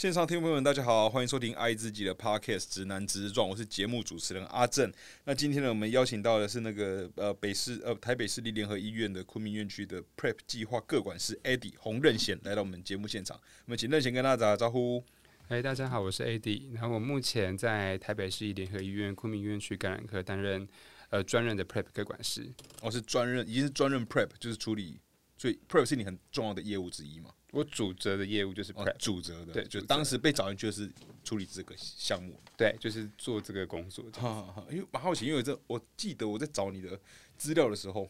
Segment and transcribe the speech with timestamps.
[0.00, 4.90] 线上听众朋友们，大家好，欢迎收听《爱自己的 Podcast》直男直撞，我是节目主持人阿正。
[5.24, 13.38] 那今天呢，我们邀请到的是那个呃北市呃台北市立联合医院的昆明院区的 Prep 计划各管事 Eddie 洪任贤来到我们节目现场。
[13.66, 15.04] 我们请任贤跟大家打个招呼。
[15.48, 16.72] 哎，大家好，我是 AD。
[16.72, 20.66] 然后我目前在台北市立联合医院昆明院区感染科担任
[21.10, 22.50] 呃专任的 Prep 各管事。
[22.80, 24.98] 我是专任，已经是专任 Prep，就是处理，
[25.36, 27.28] 所以 Prep 是你很重要的业务之一嘛？
[27.52, 30.90] 我主责的业务就是 Prep，、主责的，对就当时被找进去就是
[31.24, 32.40] 处理这个项目。
[32.56, 34.34] 对，就是做这个工作这样。
[34.34, 37.00] 哈哈哈，因为蛮好奇，因为这我记得我在找你的
[37.36, 38.08] 资料的时候，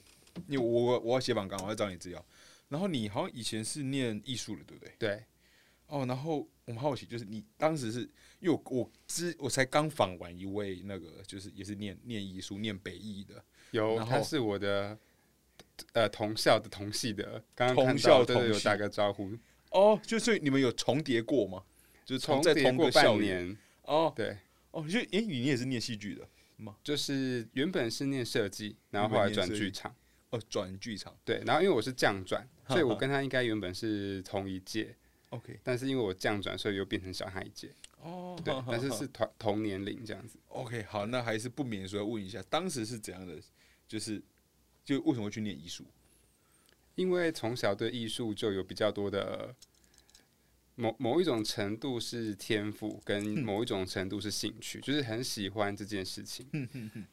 [0.49, 2.25] 因为我我要写榜纲，我要找你资料，
[2.69, 4.95] 然后你好像以前是念艺术的，对不对？
[4.99, 5.25] 对，
[5.87, 8.01] 哦，然后我们好奇，就是你当时是
[8.41, 14.99] 因为我我之我才刚访完一位那个，就是也是念念艺术、念北艺的，有然后他是我的
[15.93, 19.31] 呃同校的同系的，刚刚同看到有打个招呼，
[19.71, 21.63] 哦，就是你们有重叠过吗？
[22.05, 23.57] 就是重在同叠过半年。
[23.83, 24.37] 哦对，
[24.71, 26.77] 哦，就诶，你也是念戏剧的吗？
[26.85, 29.95] 就是原本是念设计，然后后来转剧场。
[30.31, 34.95] 哦，转剧场对，然后因为我是降转，所以我跟他应该原本是同一届
[35.31, 37.75] ，，OK，但是因为我降转，所以又变成小他一届。
[38.01, 40.39] 哦，对但是是同同年龄这样子。
[40.47, 43.37] OK，好，那还是不免说要问一下，当时是怎样的？
[43.89, 44.23] 就是
[44.91, 45.85] 就为什么会去念艺术？
[46.97, 49.55] 因为从小对艺术就有比较多的
[50.75, 56.45] 某某一种程度是天赋，跟某一种程度是兴趣，就是很喜欢这件事情。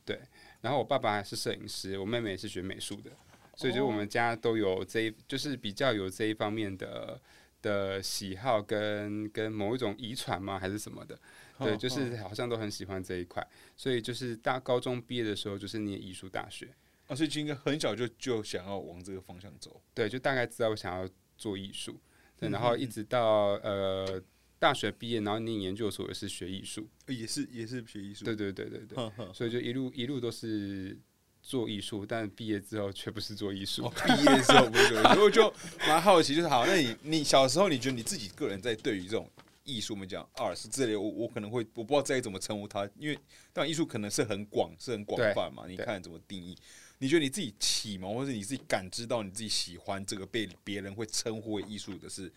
[0.03, 0.19] 对。
[0.61, 3.11] 然后我爸爸是摄影师，我妹妹也是学美术的，
[3.55, 7.21] 所以就我们家都有这一，就是比较有这一方面的
[7.61, 11.17] 的喜好跟跟某一种遗传吗，还是什么的？
[11.59, 16.67] 对，哦就是好像都很喜欢这一块，所以就是大高中毕业的时候就是念艺术大学。
[17.07, 19.81] 啊，所以就应该很小就就想要往这个方向走。
[19.93, 21.99] 对，就大概知道我想要做艺术，
[22.39, 24.21] 对，嗯然后一直到呃
[24.59, 30.97] 大学毕业，然后念研究所也是学艺术，呃也是也是学艺术，对对对对对，所以就一路一路都是
[31.41, 33.85] 做艺术，但毕业之后却不是做艺术。
[33.85, 35.53] 哦，毕业之后不是做艺术，我就
[35.87, 39.29] 蛮好奇，就是好，那你你小时候你觉得你自己个人在对于这种
[39.63, 43.15] 艺术，我们讲 art 之类，我我可能会我不知道该怎么称呼它，因为
[43.53, 46.57] 当然艺术可能是很广，是很广泛嘛，你看怎么定义？
[46.99, 52.27] 你觉得你自己启蒙，或者你自己感知到你自己喜欢这个被别人会称呼为艺术的是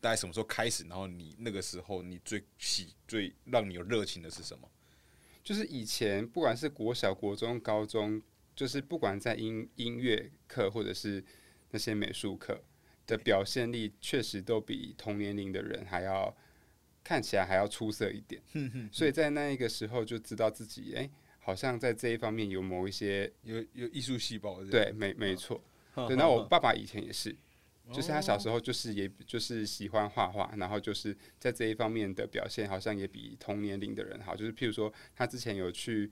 [0.00, 0.84] 大概什么时候开始？
[0.84, 4.68] 然后你那个时候你最喜最让你有热情的是什么？
[5.42, 8.20] 就是以前不管是国小、国中、高中，
[8.54, 11.24] 就是不管在音音乐课或者是
[11.70, 12.62] 那些美术课
[13.06, 16.36] 的表现力，确实都比同年龄的人还要
[17.02, 18.42] 看起来还要出色一点。
[18.92, 21.10] 所以在那一个时候就知道自己，哎、
[21.40, 24.62] 好像在这一方面有某一些有有艺术细胞？
[24.64, 25.60] 对，没没错。
[25.94, 27.34] 对，哼然后我爸爸以前也是，
[27.92, 34.36] 就是他小时哦候就是也就是喜欢画画，然后就是在这一方面的表现好像也比同年龄的人好。
[34.36, 36.10] 就是譬如说，他之前有去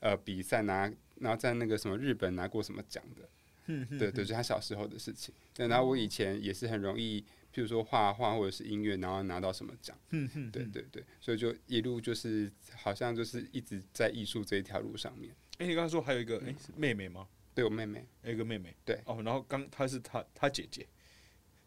[0.00, 3.28] 呃比赛拿，然后在那个什么日本拿过什么奖的。
[3.66, 5.32] 对对，就是他小时候的事情。
[5.54, 7.24] 对，然后我以前也是很容易，
[7.60, 9.94] 譬如说画画或者是音乐，然后拿到什么奖。
[10.12, 15.30] 嗯对对对，所以就一路就是好像就是一直在艺术这一条路上面。
[15.58, 17.28] 哎、你刚刚说还有一个哎、是妹妹吗？
[17.54, 18.98] 对我妹妹，还有一个妹妹，对。
[19.04, 20.86] 哦，然后刚她是她她姐姐，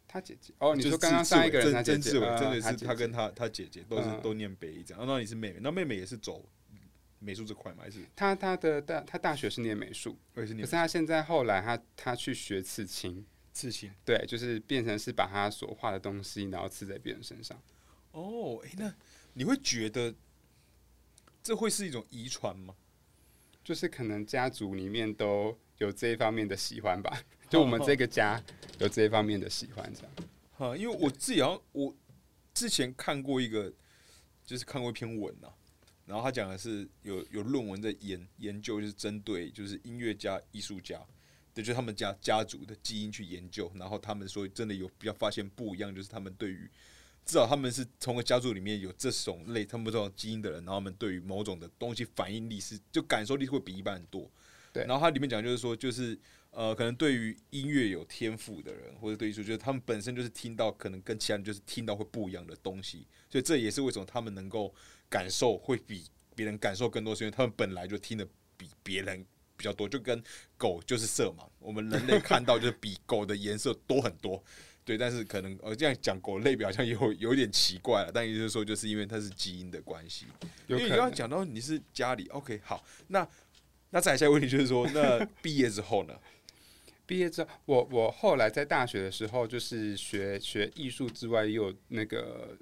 [0.07, 0.51] 她姐姐。
[0.57, 6.43] 哦，你说刚刚上一个人，她姐姐，曾曾志伟，呃真的是她跟她她姐姐都是嗯都念北一这样，那你是妹妹，那妹妹也是走
[7.19, 7.83] 美术这块吗？
[7.83, 7.99] 还是？
[8.15, 13.91] 他他的大他大学是念美术，可我也是念是他现在后来他他去学刺青，刺青？
[14.03, 17.57] 对，就是变成是把他所画的东西，然后刺在别人身上。
[18.11, 18.93] 哦，哎、那
[19.33, 20.13] 你会觉得
[21.41, 22.75] 这会是一种遗传吗？
[23.63, 28.43] 就是可能家族里面都有这一方面的喜欢吧，就我们 这个家
[28.79, 30.11] 有这一方面的喜欢，这样。
[30.51, 31.95] 哈，因为我自己好像我
[32.53, 33.71] 之前看过一个，
[34.45, 35.47] 就是看过一篇文呐、
[36.05, 41.01] 然后他讲的是有有论文在研研究，就是针对就是音乐家、艺术家，
[41.53, 46.69] 对，就是他们家家族的基因去研究，然后他们说真的有比较发现不一样，就是他们对于
[47.25, 54.29] 至少他们是从个家族里面有这种类他们这种基因的人，然后他们对于某种的东西反应力是就感受力会比一般人多。
[54.73, 56.17] 对然后它里面讲就是说，就是
[56.50, 64.73] 呃，可能对于音乐有天赋的人，或者对艺术，就是他们本身就是听到可能跟其他人就是听到会不一样的东西，所以这也是为什么他们能够
[65.07, 68.27] 感受会比别人感受更多，是因为他们本来就听得
[68.57, 69.23] 比别人
[69.63, 70.21] 比较多，就跟
[70.57, 74.44] 狗就是色盲，我们人类看到就是比狗的颜色多很多。
[74.83, 80.25] 对，但是可能呃这样讲狗类比好像有有点奇怪了，但也就是说，就是因为它是基因的关系。
[80.68, 83.25] 因为你刚刚讲到你是家里，OK，好，那
[83.92, 86.13] 那再下一个问题就是说， 那毕业之后呢？
[87.06, 92.57] 毕业之后，我我后来在大学的时候，就是学学艺术之外，也有那个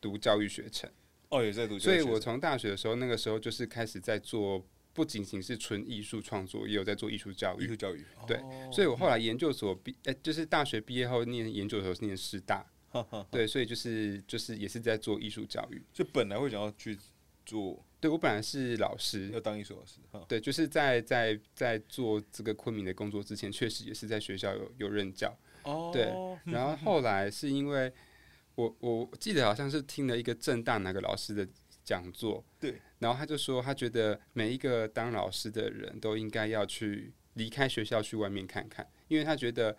[0.00, 0.90] 读教育学程，
[1.28, 7.64] 哦，也在读教育学程，所以我从大学的时候，那个时候就是开始在做，不仅仅是纯艺术创作，也有在做艺术教育。
[7.64, 8.70] 艺术教育，对哦。
[8.72, 12.64] 所以我后来研究所毕，呃，就是大学毕业后念研究所是念师大，
[13.30, 15.82] 对，所以就是就是也是在做艺术教育。
[15.92, 16.98] 就本来会想要去
[17.46, 19.98] 做，对我本来是老师，要当艺术老师，
[20.28, 25.34] 对，就是在在在做这个昆明的工作之前，确实也是在学校有有任教。
[25.64, 25.90] 哦。
[25.92, 26.12] 对
[26.52, 27.92] 然后后来是因为
[28.54, 31.48] 我我记得好像是听了一个正大哪个老师的
[31.84, 39.76] 讲座，对，然后他就说他觉得每一个当老师的人都应该要去离开学校去外面看看，因为他觉得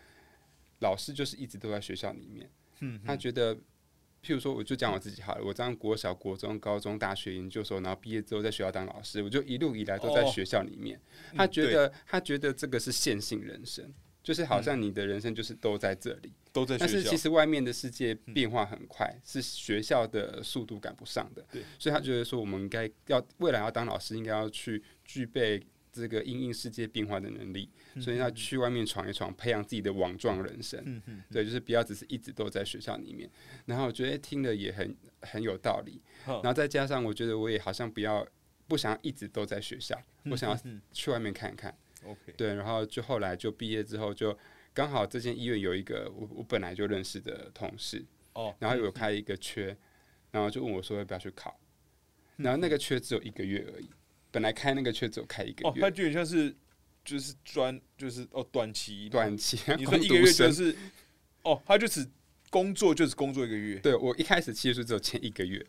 [0.79, 3.57] 老师就是一直都在学校里面，嗯他觉得。
[4.25, 10.25] 譬如说，我就讲我自己好了，我这样国小、国中、高中、大学、研究所，然后毕业之后在学校当老师，我就一路以来都在哦。
[10.27, 10.97] 学校里面。
[11.33, 11.73] 嗯他觉对。
[11.73, 16.31] 得他觉得这个是线性人生，就是好像你的人生就是都在这里。
[16.51, 21.43] 都在学校但是其，实外面的世界变化很快，是学校的速度赶不上的。
[21.51, 25.59] 对，所以他觉得说，我们应该要未来要当老师，应该要去具备
[25.91, 27.67] 这个应应世界变化的能力，
[27.99, 30.79] 所以要去外面闯一闯，培养自己的网状人生。
[30.85, 33.27] 嗯嗯，对，就是不要只是一直都在学校里面。
[33.65, 38.23] 然后我觉得听了也很很有道理，然后再加上我觉得我也好像不要
[38.67, 41.75] 不想要一直都在学校，我想要嗯去外面看一看。
[42.05, 44.38] ，OK，对，然后就后来就毕业之后就。
[44.75, 48.03] 刚好这间医院有一个我我本来就认识的同事，
[48.33, 49.77] 哦，然后有开一个缺，
[50.31, 51.55] 然后就问我说要不要去考，
[52.38, 53.88] 然后那个缺只有一个月而已，
[54.31, 56.55] 本来开那个缺只有开一个哦，它月，就有点像是
[57.05, 60.75] 就是专就是哦短期，短期，你说一个月就是
[61.44, 62.09] 哦，他就只
[62.49, 65.63] 工作就只工作一个月，对我一开始其实只有签一个月，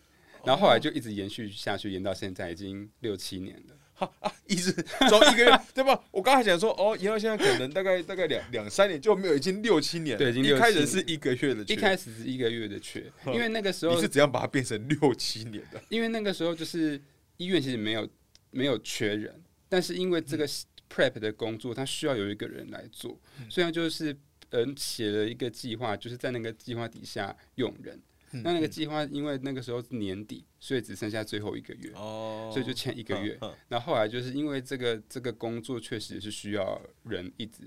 [0.47, 3.77] 然后后来就一直延续下去，延到现在已经六七年了。
[4.47, 4.73] 一直
[5.09, 5.99] 从一个月对吧？
[6.11, 15.83] 我刚才讲说哦，延到现在可能大概大概两两三年就没有，已经六七年了，对已经一六七年开始是一个月的缺，一开始是一个月的缺，因为那个时候你是怎样把它变成六七年的？
[15.89, 17.01] 因为那个时候就是
[17.37, 18.09] 医院其实没有
[18.51, 20.47] 没有缺人，但是因为这个
[20.89, 23.19] prep 的工作，它需要有一个人来做，
[23.49, 24.17] 虽然就是
[24.51, 28.01] 嗯写了一个计划，就是在那个计划底下用人。
[28.43, 33.39] 那那个计划因为那个时候是年底，所以只剩下最后一个月，哦，所以就签一个月。
[33.69, 37.63] 然后后来就是因为这个这个工作确实是需要人一直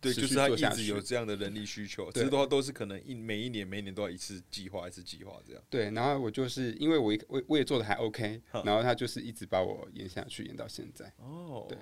[0.00, 5.62] 对，就是他一直有这样的人力需求，只对是都都是可能一每一年每一年都要一次计划一次计划这样。
[5.70, 11.12] 对，然后我就是因为我一我我也做的还 OK，哼然后他就是一直把我延下去，延到现在。
[11.18, 11.78] 哦对，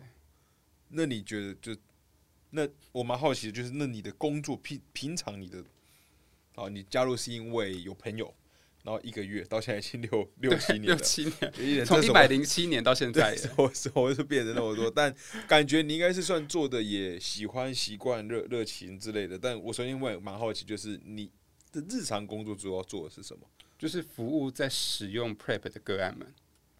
[0.88, 1.74] 那你觉得就
[2.50, 5.64] 那我蛮好奇的，就是那你的工作平平常你的，
[6.60, 8.34] 哦，你加入是因为有朋友，
[8.84, 15.14] 然后一个月到现在已经六六七年六了，七年，从一百零七年到现在对，耶，我我是变得那么多，但
[15.48, 19.38] 感觉你应该是算做的也喜欢、习惯、热热情之类的。
[19.38, 21.30] 但我首先问，蛮好奇，就是你
[21.72, 23.46] 的日常工作主要做的是什么？
[23.78, 26.26] 就是服务在使用 PrEP 的个案们，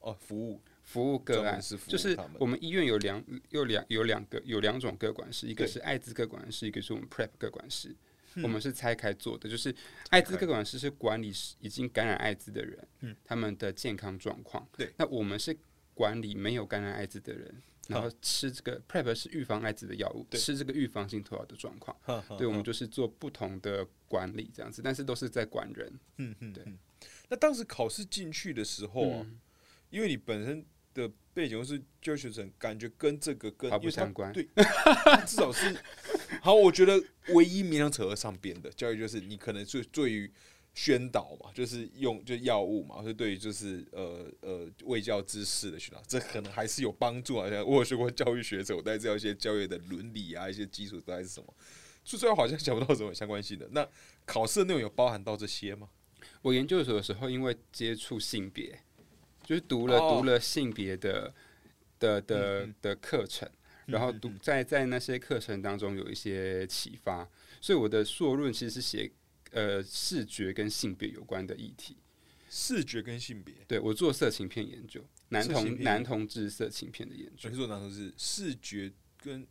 [0.00, 7.96] 哦，服务服务个案是服务就是我们医院有两有两有两个有两种个管师，一个是艾滋个管师，一个是我们 PrEP 个管师。
[8.34, 9.74] 嗯我们是拆开做的，就是
[10.10, 14.66] 艾滋个管师是管理已经感染艾滋的人，嗯他们的健康状况。
[14.76, 15.56] 对，那我们是
[15.94, 21.96] 管理没有感染艾滋的人，然后吃这个 PrEP 是预防艾滋的药物，对吃这个预防性投药的状况。
[22.38, 25.92] 对，我们就是做不同的管理这样子，但是都是在管人。
[26.18, 26.64] 嗯嗯对。
[27.28, 29.40] 那当时考试进去的时候啊，嗯
[29.90, 34.48] 因为你本身的背景又是教育学生，感觉跟这个跟毫不相关对，
[35.26, 35.76] 至少是
[36.42, 36.54] 好。
[36.54, 37.02] 我觉得
[37.34, 40.30] 唯一勉强扯得上边的教育，就是你可能最对于
[40.72, 47.50] 宣导嘛，就是用就药物嘛，是对于就是呃呃卫教知识的宣导，这可能还是有帮助啊。
[47.50, 51.54] 像我有学过教育学者，我大概知道一些教育的伦理啊，一些基础大概是什么。
[52.04, 53.68] 最最后好像想不到什么相关性的。
[53.72, 53.86] 那
[54.24, 55.88] 考试的内容有包含到这些吗？
[56.42, 58.80] 我研究所的时候，因为接触性别，
[59.44, 61.34] 就是读了、哦读了性别的
[61.98, 62.20] 的
[62.80, 63.48] 的课程，
[63.90, 67.28] 然后读在在那些课程当中有一些启发，
[67.60, 69.10] 所以我的硕论其实是写
[69.50, 71.96] 呃视觉跟性别有关的议题。
[72.52, 77.54] 视觉跟性别，对我做色情片研究，男同男同志色情片的研究所以。
[77.54, 79.46] 说哪都是视觉跟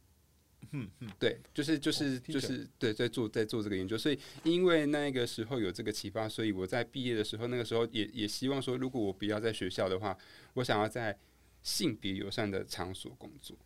[1.18, 10.18] 对，就是就是就是对，在做在做这个研究，所以因为那个时候有这个启发，所以我在毕业的时候，那个时候也也希望说，如果我不要在学校的话，
[10.56, 11.18] 我想要在
[11.64, 13.58] 性别友善的场所工作，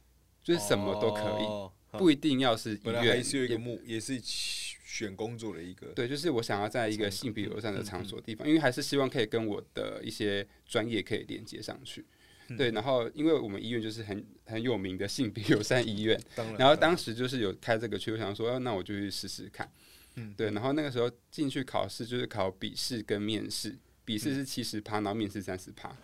[0.43, 5.87] 就是什么都可以，哦不一定要是医院，还是有一个也目，也是选工作的一个。
[5.95, 12.05] 对，就是我想要在一个性别友善的嗯场所地方，因为还是希望可以跟我的一些专业可以连接上去。
[12.49, 19.71] 嗯对，然后因为我们医院就是很很有名的性别友善医院，当然， 然后当当时就是有开这个区，我想说，哦那我就去试试看。
[20.15, 25.95] 嗯对，然后那个时候进去考试就是考笔试跟面试，笔试是七十趴，然后面试三十趴。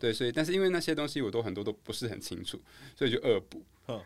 [0.00, 2.60] 对，所以但是因为那些东西我都很多都不是很清楚，
[2.96, 3.62] 所以就恶补。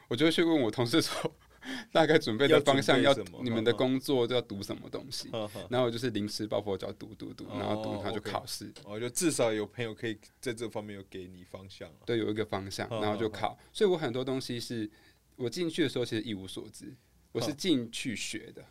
[0.08, 1.34] 我就会去问我同事说，
[1.92, 5.28] 大概准备的方向要你们的工作要读什么东西，
[5.68, 8.72] 然后我就是临时抱佛脚读读读，然后读他就考试。
[8.84, 11.88] 我就至少有朋友可以在这方面有给你方向。
[12.06, 13.58] 对，有一个方向，然后就考。
[13.72, 14.90] 所以我很多东西是
[15.36, 16.94] 我进去的时候其实一无所知，
[17.32, 18.64] 我是进去学的。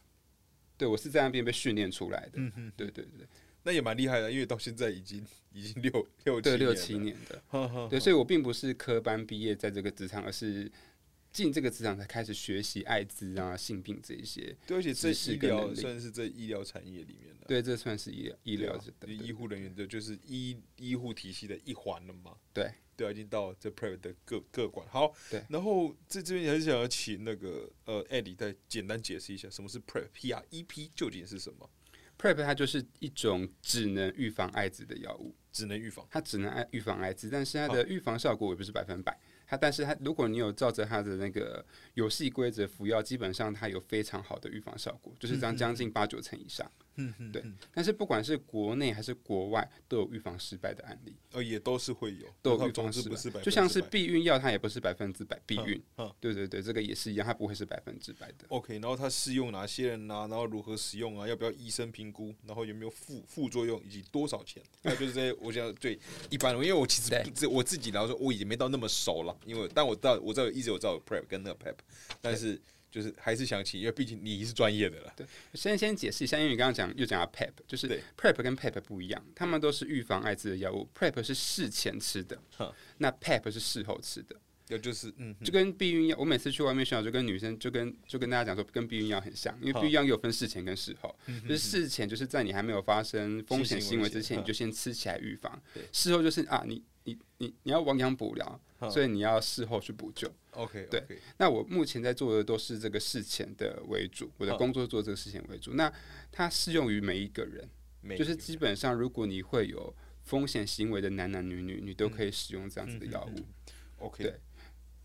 [0.78, 2.40] 对，我是在那边被训练出来的。
[2.76, 3.28] 对对对，
[3.64, 7.90] 那也蛮厉害的，因为到现在已经 已经六六对六七年的。
[7.90, 10.72] 对，所以我并不是科班毕业在这个职场，而是
[11.32, 14.56] 进这个职场才开始学习艾滋啊、性病这一些。
[14.66, 17.46] 对，而且这医疗算是这医疗产业里面的。
[17.48, 22.36] 对，这算是医疗医疗的医护人员的，就是医医护体系的一环了嘛。
[22.54, 22.72] 对。
[22.98, 25.14] 对，已经到这 prep 的各各管好。
[25.30, 31.70] 对，然后在这边还是想要请那个呃艾迪再简单解释一下什么是 prep，P R E P 究竟是什么
[32.18, 39.16] ？prep 它就是一种只能预防艾滋的药物，只能预防，它只能艾预防艾滋，但是它的预防效果也不是百分百。
[39.48, 46.70] 它，但是它，如果你有照着它的那个游戏规则服药，基本上它有非常好的预防效果，就是将将近八九成以上。
[46.80, 47.44] 嗯嗯，对。
[47.74, 51.16] 但是不管是国内还是国外，都有预防失败的案例。
[51.32, 53.42] 呃，也都是会有，都有预防失败。
[53.42, 55.82] 就像是避孕药，它也不是百分之百避孕。
[55.98, 58.46] 嗯，对对对，这个也是一样，它不会是百分之百的。
[58.50, 60.28] OK，然后它适用哪些人啊？
[60.28, 61.28] 然后如何使用啊？
[61.28, 62.34] 要不要医生评估？
[62.46, 63.82] 然后有没有副副作用？
[63.84, 64.62] 以及多少钱？
[64.82, 66.00] 那就是这些，我想最
[66.30, 69.38] 一般的，因为我其实这我自己来说，我已经没到那么熟了。
[69.46, 71.76] 因为，但我知道，我知道一直有知道 prep 跟那个 pep，
[72.22, 75.14] 但是就是还是想起，因为毕竟你是专业的了。
[75.16, 82.40] 对，先先解释一下，因为你刚刚讲又讲到 pep，就是 prep 跟 pep 不一样，他们都是预防艾滋的药物，prep 是事前吃的，
[82.98, 84.36] 那 pep 是事后吃的。
[84.70, 91.16] 有就是嗯，就跟避孕药，我每次去外面学校，就跟女生就跟就跟大家讲说，跟避孕药很像，因为避孕药有分事前跟事后，
[91.48, 95.62] 就是事前就是在你还没有发生风险行为之前，你就先吃起来预防，
[95.94, 96.84] 事后就是啊你。
[97.08, 98.60] 你你你要亡羊补牢，
[98.92, 100.30] 所以你要事后去补救。
[100.52, 101.02] OK，对。
[101.38, 105.74] 那我目前在做的都是这个事前的为主，我的工作做这个事前为主。
[105.76, 105.92] 那
[106.34, 107.70] 它适用于每一个人，
[108.18, 113.46] 就是基本上如果你会有风险行为的男男女女，你都可以使用这样子的药物。
[114.00, 114.42] OK，对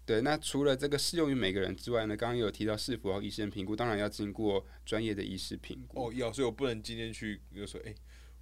[0.04, 0.20] 对。
[0.22, 6.08] 那除了这个适用于每个人之外呢，刚刚有提到是否要医生评估，当然要经过专业的医师评估。
[6.08, 7.94] 哦，要，所以我不能今天去就说，哎，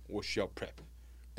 [0.09, 0.73] 我需要 Prep。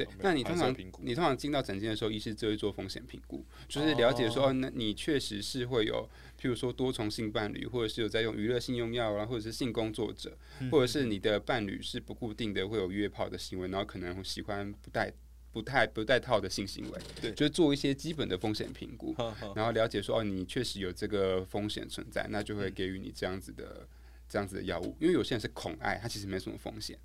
[0.05, 6.07] 对，那你通常你通常进到诊间的时候，医师就会做风险评估，就是了解说，哦，那你确实是会有，
[6.39, 10.37] 譬如说多重性伴侣，或者是有在用娱乐性用药啊，或者是性工作者，
[10.71, 15.11] 或者是你的伴侣是不固定的，会有约炮的行为，然后可能喜欢不带
[15.51, 19.13] 不太不带套的性行为，对，就是做一些基本的风险评估，
[19.55, 23.87] 然后了解说，哦，你确实有这个风险存在，那就会给予你这样子的
[24.29, 26.97] 这样子的药物，因为有些人是恐爱，他其实没什么风险。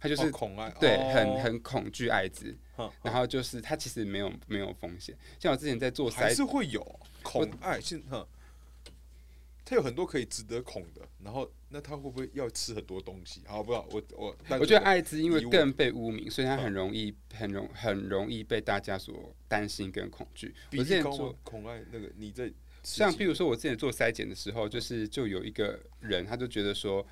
[0.00, 2.56] 他就是恐爱，对，很很恐惧艾滋，
[3.02, 5.16] 然后就是他其实没有没有风险。
[5.40, 6.80] 像我之前在做，还是会有
[7.22, 8.24] 恐爱，现哈，
[9.64, 11.02] 他有很多可以值得恐的。
[11.24, 13.42] 然后那他会不会要吃很多东西？
[13.46, 20.54] 好，不知道我我我觉得艾滋因为更被污名，所以他很容易很容很容易被大家所担心跟恐惧。
[20.72, 22.52] 我之前做恐爱那个你在
[22.84, 27.04] 像比如说我之前做筛检的时候，就是就有一个人他就觉得说。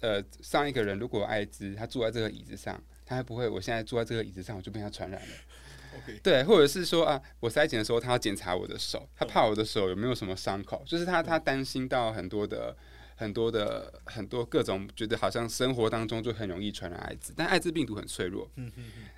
[0.00, 3.48] 呃，上一个人如果艾滋，他坐在这个椅子上，他还不会。
[3.48, 5.34] 我现在坐在这个椅子上，我就被他传染了。
[6.22, 12.74] 对，或者是说啊，我筛检的时候，他要检查我的手，他怕我的手有没有什么伤口，就是他他担心到很多的
[13.16, 17.34] 很多的很多各种，觉得好像生活当中就很容易传染艾滋。
[17.36, 18.48] 但艾滋病毒很脆弱，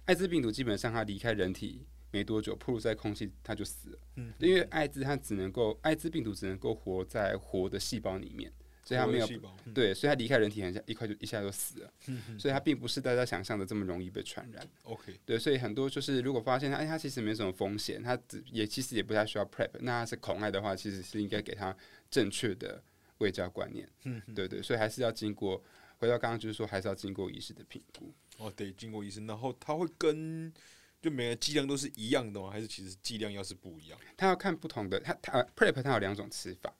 [0.06, 3.98] 艾滋病毒基本上它离开人体没多久，暴露在空气，它就死了。
[4.16, 8.50] 嗯因为艾滋它只能够，艾滋病毒只能够活在活的细胞里面。
[8.84, 9.28] 所以它没有
[9.72, 11.92] 对，所以它离开人体很像一块就一下就死了，
[12.38, 14.68] 所以它并不是大家想象的这么容易被传染。
[14.82, 21.76] OK，对，所以很多就是如果发现它，哎，它其实没什么风险，它只也其实也不太需要 prep，那它是恐艾的话，其实是应该给他
[22.10, 22.82] 正确的
[23.18, 23.88] 卫教观念。
[24.04, 25.62] 嗯，对对，所以还是要经过
[25.98, 28.12] 回到刚刚就是说，还是要经过医师的评估。
[28.38, 30.52] 哦，对，经过医生，然后他会跟
[31.00, 32.50] 就每个剂量都是一样的吗？
[32.50, 33.98] 还是其实剂量要是不一样？
[34.16, 36.74] 他要看不同的，他他 prep 它有两种吃法。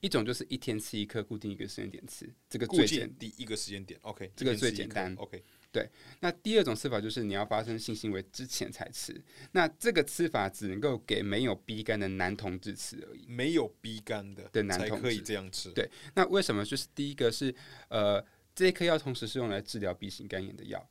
[0.00, 5.88] 一种就是一天吃一颗，固定一个时间点吃，这个最简第一个时间点，OK，这个最简单，OK，对。
[6.20, 9.18] 那第二种吃法就是你要发生性行为之前才吃，
[9.52, 15.70] 那这个吃法只能够给没有 B 肝的男同志吃而已，没有 B 肝的的男同志可以这样吃。
[15.70, 16.64] 对，那为什么？
[16.64, 17.54] 就是第一个是
[17.88, 18.24] 呃，
[18.54, 20.88] 这一颗药同时是用来治疗 B 型肝炎的药。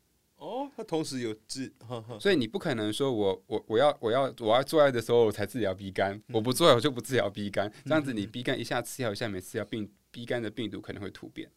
[0.83, 1.71] 同时有治，
[2.19, 11.49] 所以你不可能说我我我要我要我要做爱的时候我才治疗鼻肝，我不做爱我就不治疗鼻肝，这样子你鼻肝一下吃药一下没吃药，病鼻肝的病毒可能会突变，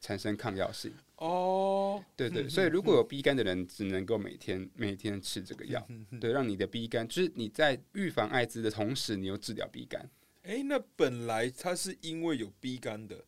[0.00, 0.92] 产生抗药性。
[1.16, 5.86] 哦，对对，所以如果有鼻肝的人，只能够每天每天吃这个药，
[6.20, 10.10] 对，让你的鼻肝，就是你在预防艾滋的同时，你又治疗鼻肝。
[10.42, 13.24] 哎、那本来他是因为有鼻肝的，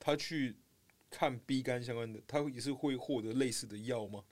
[0.00, 0.56] 他去
[1.10, 4.24] 看鼻肝相关的，他也是会获得类似的药吗？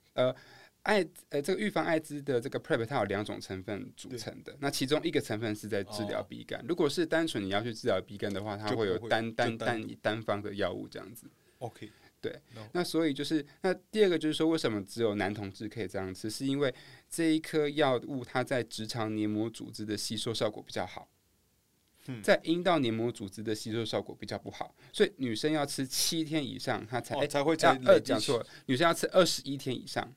[0.83, 6.63] 艾呃，这个预防艾滋的这个 PrEP 它有两种成分组成的，那其中一个成分是在治疗哦 B 肝。
[6.65, 11.29] 如果是单纯你要去治疗鼻肝的话，它会有单单单单单方的药物这样子。
[11.59, 12.39] OK，对
[12.71, 16.29] 那所以就是，那第二个就是说，为什么只有男同志可以这样吃？
[16.29, 16.73] 是因为
[17.09, 21.16] 这一颗药物它在直肠黏膜组织的吸收效果比较好，嗯
[22.23, 30.13] 在阴道黏膜组织的吸收效果比较不好，所以女生要吃七天以上，她才才会要二讲错了，女生要吃二十一天以上。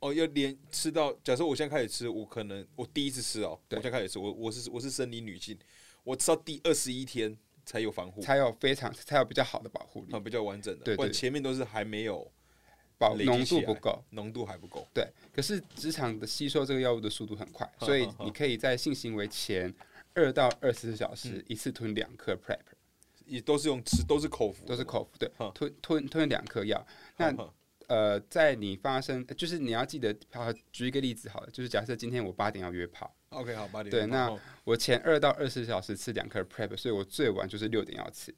[0.00, 5.58] 哦，要连吃到，假设我现在开始吃，我可能我第一次吃哦，我对现在开始吃，我我是我是生理女性，
[6.04, 10.12] 我吃到第二十一天才有防护，才有非常才有比较好的保护力。
[10.14, 12.30] 啊，比较完整的，对不然对前面都是还没有
[12.96, 14.00] 保浓度不够。
[14.10, 14.86] 浓度还不够。
[14.94, 19.74] 对，可是职场的吸收这个药物的速度很快，所以你可以在性行为前
[20.18, 21.16] 二到二十四小嗯。
[21.16, 22.58] 时一次吞两颗 PrEP，
[23.24, 26.86] 也都是用吃，都是口服，都是口服，对，吞吞吞两颗药。
[27.16, 27.34] 那
[27.86, 33.90] 呃，在你发生，就是你要记得，好，举一个例子好了，就是假设今天我八点要约炮，OK 好八点。
[33.90, 34.30] 对那
[34.64, 38.34] 我前二到二十四小时吃两颗 PrEP，所以我最晚就是六点要吃。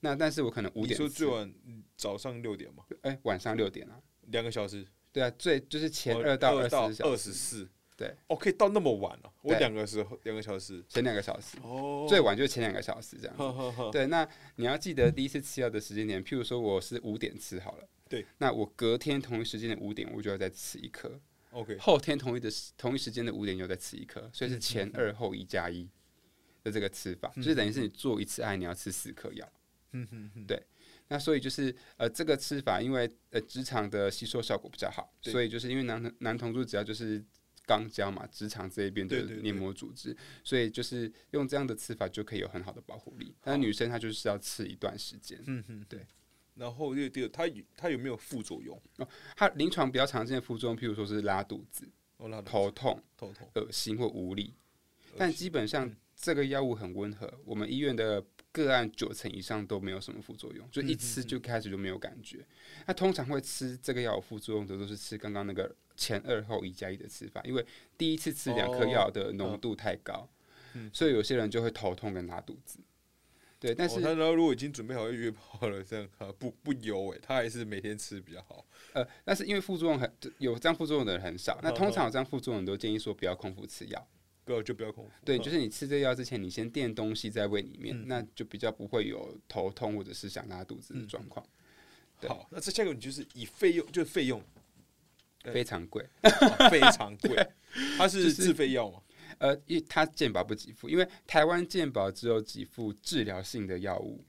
[0.00, 13.36] 那但是我可能五点你说最晚嗯早上六点嘛，哎、晚上六点啊，两个小时，对啊，最就是前哦二到二到二十小时，十四，对，哦，可以到那么晚哦，我对两个时候两个小时，前两个小时，哦，最晚就是前两个小时这样。
[13.36, 13.42] 子。
[13.42, 21.18] 呵呵呵，对，那你要记得第一次吃药的时间点，譬如说我是五点吃好了，对，那我隔天同一时间的五点我就要再吃一颗
[21.52, 25.88] ，OK，后天同一的时同一时间的五点又再吃一颗，所以是嗯前二后一加一
[26.62, 29.48] 的这个吃法，就是等于是你做一次爱你要吃四颗药。
[29.92, 30.62] 嗯哼哼，对。
[31.08, 35.32] 那所以就是呃这个吃法，因为呃职场的吸收效果比较好，对。
[35.32, 37.24] 所以就是因为男男同志只要就是
[37.66, 43.34] 肛交嘛，直肠这一边的黏膜组织，所以就是用这样的吃法就可以有很好的保护力。
[43.42, 45.42] 但女生她就是要吃一段时间。
[45.46, 46.06] 嗯哼，对。
[46.54, 48.80] 然后第第二，它有它有没有副作用？
[49.36, 51.86] 它临床比较常见的副作用，譬如说是拉肚子、
[52.46, 54.54] 头痛、头痛，恶心或无力，
[55.18, 58.24] 但基本上嗯这个药物很温和，我们医院的
[58.64, 62.38] 个案九成以上都没有什么副作用，就一嗯吃就开始就没有感觉。
[62.86, 67.64] 那通常会吃这个药有副作用的，都是吃刚刚那个前二后一加一的吃法，因为
[67.98, 70.26] 第一次吃两颗药的浓度太高，
[70.92, 72.78] 所以有些人就会头痛跟拉肚子。
[73.58, 78.64] 对，但是、哦他然后如果已经准备好要约炮了，这样啊不不油哎，他还是每天吃比较好。
[78.92, 84.08] 呃，但是因为副作用很有这样副作用的人很少，那嗯通常有这样副作用的都建议说不要空腹吃药。
[84.46, 85.10] 不要就不要空腹。
[85.24, 91.44] 对，嗯就是你吃这药之前，你先垫东西在胃里面，嗯那就比较不会有头痛或者是想拉肚子的嗯状况，
[92.20, 94.42] 对好，那这下一个你就是以费用，就是费用
[95.52, 96.02] 非常贵。
[96.22, 97.36] 啊非常贵，
[97.98, 99.02] 它是是自费药吗？
[99.38, 104.24] 呃，因为它健保不给付，因为台湾健保只有给付治疗性的药物，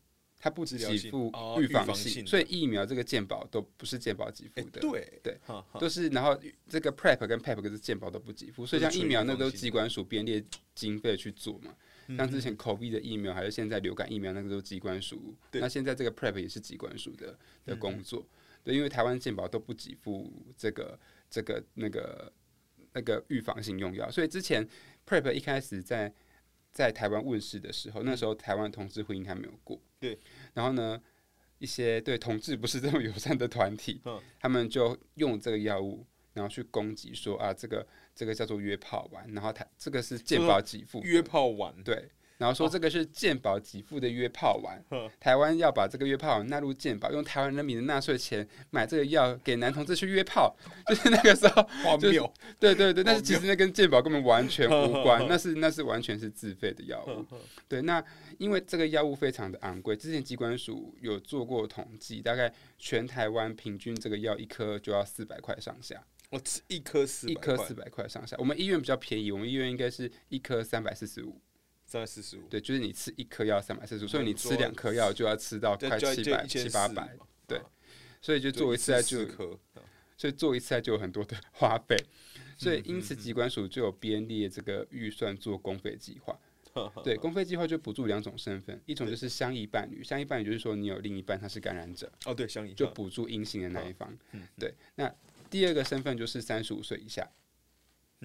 [0.48, 4.80] 它不治疗性给付哦预预防性所以疫苗这个健保都不是健保给哎付，的。
[4.82, 5.38] 对对，
[5.80, 11.76] 都是，然后这个 PrEP 跟 PEP 跟健保都不给付，所以像疫苗那都机关署编列经费去做嘛。
[12.08, 15.36] 嗯像之前 COVID 的疫苗，还是现在流感疫苗，那个都机关署。
[15.52, 18.26] 那现在这个 PrEP 也是机关署的的嗯工作。
[18.64, 20.98] 对，因为台湾健保都不给付这个
[21.30, 22.32] 这个那个
[22.94, 24.66] 那个预防性用药，所以之前
[25.06, 26.10] PrEP 一开始在
[26.78, 29.76] 在台湾问世的时候，那时候台湾同志婚姻还没有过。
[29.78, 30.20] 嗯对。
[30.54, 31.02] 然后呢，
[31.58, 34.22] 一些对同志不是这么友善的团体，嗯。
[34.40, 50.56] 他们就用这个药物，然后去攻击说啊，这个这个叫做约炮丸，然后他这个是健保给付约炮丸，对，然后说这个是健保给付的约炮丸，哼台湾要把这个约炮丸纳入健保，用台湾人民的纳税钱买这个药给男同志去约炮，
[50.88, 51.64] 就是那个时候，
[51.98, 52.34] 就是荒谬。
[52.60, 57.26] 对对对，但是其实那跟健保根本完全无 关，那是那是完全是自费的药物。
[57.68, 58.04] 对，那
[58.38, 68.36] 因为这个药物非常的昂贵，之前机关署有做过统计，大概全台湾平均这个药一颗就要四百块上下，我吃一颗四一颗四百块上下。
[68.38, 71.42] 我们医院比较便宜，我们医院应该是一颗三百四十五。
[71.88, 77.64] 三百四十五，对，就是你吃一颗药三百四十五，所以你吃两颗药就要吃到快七百七八百，对啊，
[78.22, 79.26] 所以就做一次爱就
[80.18, 81.96] 所以做一次爱就有很多的 花费，
[82.58, 83.18] 所以嗯因此嗯。
[83.18, 86.38] 机关署就有编列这个预算做公费计划。
[87.04, 94.16] 对，公费计划就补助两种身份，一种就是相依伴侣，相依伴侣就是说你有另一半他是感染者，哦对，相宜就补助阴性的那一方。
[94.34, 94.48] 嗯。
[94.60, 95.12] 对，那
[95.50, 97.28] 第二个身份就是三十五岁以下，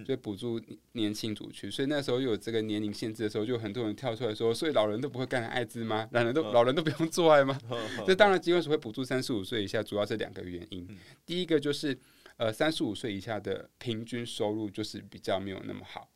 [0.07, 0.61] 所以补助
[0.93, 1.71] 年轻族群。
[1.71, 6.09] 所以那时候又有这个年龄限制的时候，就很多人跳出来说：，所以老人都不会感染艾滋吗？
[6.13, 7.59] 老人都老人都不用做爱吗？
[8.07, 10.89] 这当然，机关署会补助三十五岁以下，主要是两个原因。
[11.27, 11.99] 第一个就是，
[12.37, 16.09] 呃，三十五岁以下的平均收入就是比较没有那么好。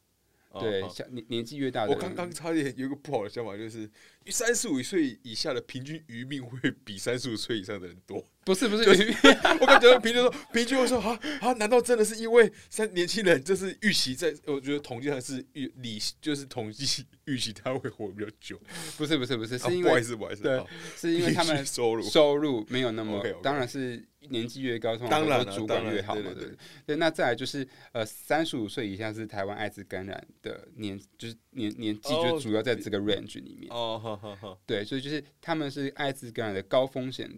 [0.60, 3.90] 对，像年年纪越大的，我刚刚差点有一个不好的想法，就是
[4.26, 8.24] 三十五岁以下的平均余命会比三十五岁以上的人多。
[8.44, 8.84] 不是不是，
[9.60, 14.32] 我感觉平均说，平均我说啊啊，难道真的是因为三年轻人就是预期在？
[14.46, 18.56] 我觉得统计上是预理，就是统计预期他会活比较久。
[18.96, 20.64] 不是不是不是，是因为不好意思不好意思，对，
[20.96, 26.96] 是因为他们 收入收入没有那么，当然是年纪越高，当然主管越好嘛，对对对。
[26.96, 33.70] 那再来就是呃，三十五岁以下是台湾艾滋感染的年，就是年年纪就主要在这个 range 里面。
[33.70, 34.58] 哦，好好好。
[34.66, 37.30] 对，所以就是他们是艾滋感染的高风险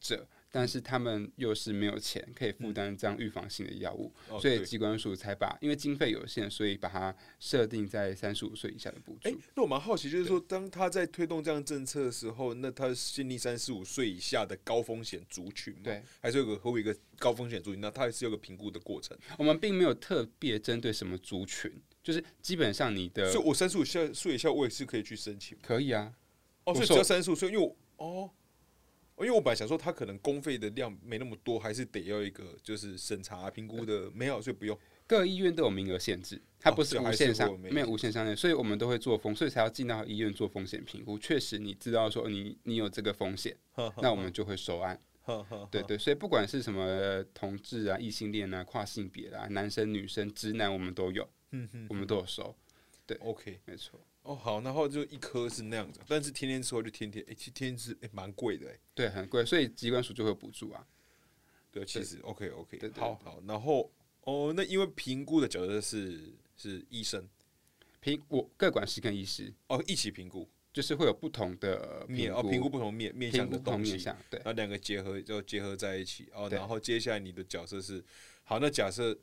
[0.00, 0.26] 者。
[0.54, 9.36] 但是他们又是没有钱可以负担这样预防性的药物，所以机关署才把因为经费有限，所以把它设定在三十五岁以下的补助。
[9.56, 17.80] 那我蛮好奇，就是说，当他在推动这样政策的时候，那他限定三十五岁以下的高风险族群，对，还是有个和一个高风险族群？
[17.80, 19.18] 那他还是有个评估的过程。
[19.36, 21.68] 我们并没有特别针对什么族群，
[22.00, 26.14] 就是基本上你的，所以我三十五岁以下，我也是可以去申请，可以啊。
[26.62, 28.30] 哦，所以只要三十五岁，因为我哦。
[29.18, 34.76] 因为我本来想说，他可能公费的量没那么多，还是得要一个就是审查评估的，没有，所以不用。
[35.06, 41.18] 各医院都有名额限制，它不是无限上，没有无限上限，所以我们都会做风，所以才要进到医院做风险评估。
[41.18, 43.56] 确实，你知道说你你有这个风险，
[44.00, 44.98] 那我们就会收案。
[45.70, 51.28] 对对，所以不管是什么同志啊、异性恋啊、跨性别啊、男生女生、直男，我们都有，
[51.88, 52.54] 我们都有收。
[53.06, 54.00] 对，OK，没错。
[54.24, 60.86] 哦，好，然后就一颗是那样子，但是天天吃就天天，哎，其实天天吃，哎，蛮贵的，哎，对，很贵，所以机关署就会补助啊。
[61.70, 67.28] 对，其实 OK，OK，好好，然后哦，那因为评估的角色是是医生，
[68.00, 69.52] 评我各管师跟医师。
[69.66, 73.98] 哦一起评估，就是会有不同的面哦，评估不同面面向的东西，
[74.30, 78.02] 对，然后两个结合就结合在一起哦，然后接下来你的角色是
[78.44, 79.14] 好，那假设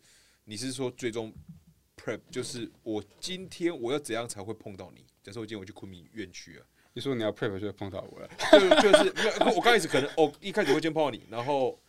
[0.43, 1.33] 你是说最终。
[2.01, 5.05] Prep 就是我今天我要怎样才会碰到你？
[5.21, 9.13] 假设我今天我去昆明院区啊，你说你要 prep 就会碰到我了，就就是
[9.55, 11.79] 我刚开始可能哦一开始会先碰到你，然后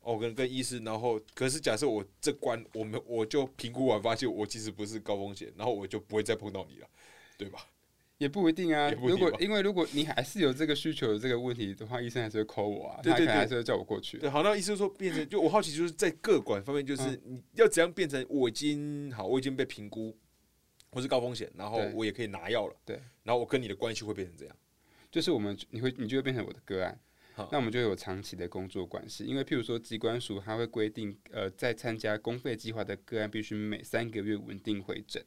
[0.00, 6.88] 哦跟跟医师，然后可是假设我这关我们我就评估完发现我其实不是高风险，然后我就不会再碰到你了，
[7.38, 7.66] 对吧？
[8.22, 8.88] 也不一定啊。
[8.92, 13.00] 如果因为如果你还是有这个需求、有这个问题的话，医生还是会 call 我啊。
[13.02, 14.16] 对对对，还是会叫我过去。
[14.18, 20.16] 对，好，那医生说变成就我好奇，就是在各管方面，就是你要怎样变成我已经好，我已经被评估
[20.90, 22.76] 我是高风险，然后我也可以拿药了。
[22.84, 24.56] 对，然后我跟你的关系会变成这样？
[25.10, 26.98] 就是我们你会你就会变成我的个案，
[27.50, 29.24] 那我们就有长期的工作关系。
[29.24, 35.22] 因为譬如说机关署它会规定，呃，在参加公费计划的个案必须每三个月稳定回诊。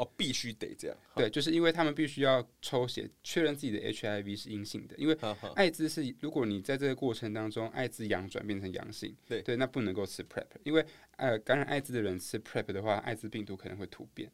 [0.00, 0.96] 哦，必须得这样。
[1.14, 5.14] 对，就是因为他们必须要抽血确认自己的 HIV 是阴性的，因为
[5.54, 10.82] 艾滋是如果你在这个过程当中艾滋阳转变成阳性，对对，那不能够吃 PrEP，因为
[11.16, 14.32] 呃感染艾滋的人吃 PrEP 的话，艾滋病毒可能会突变。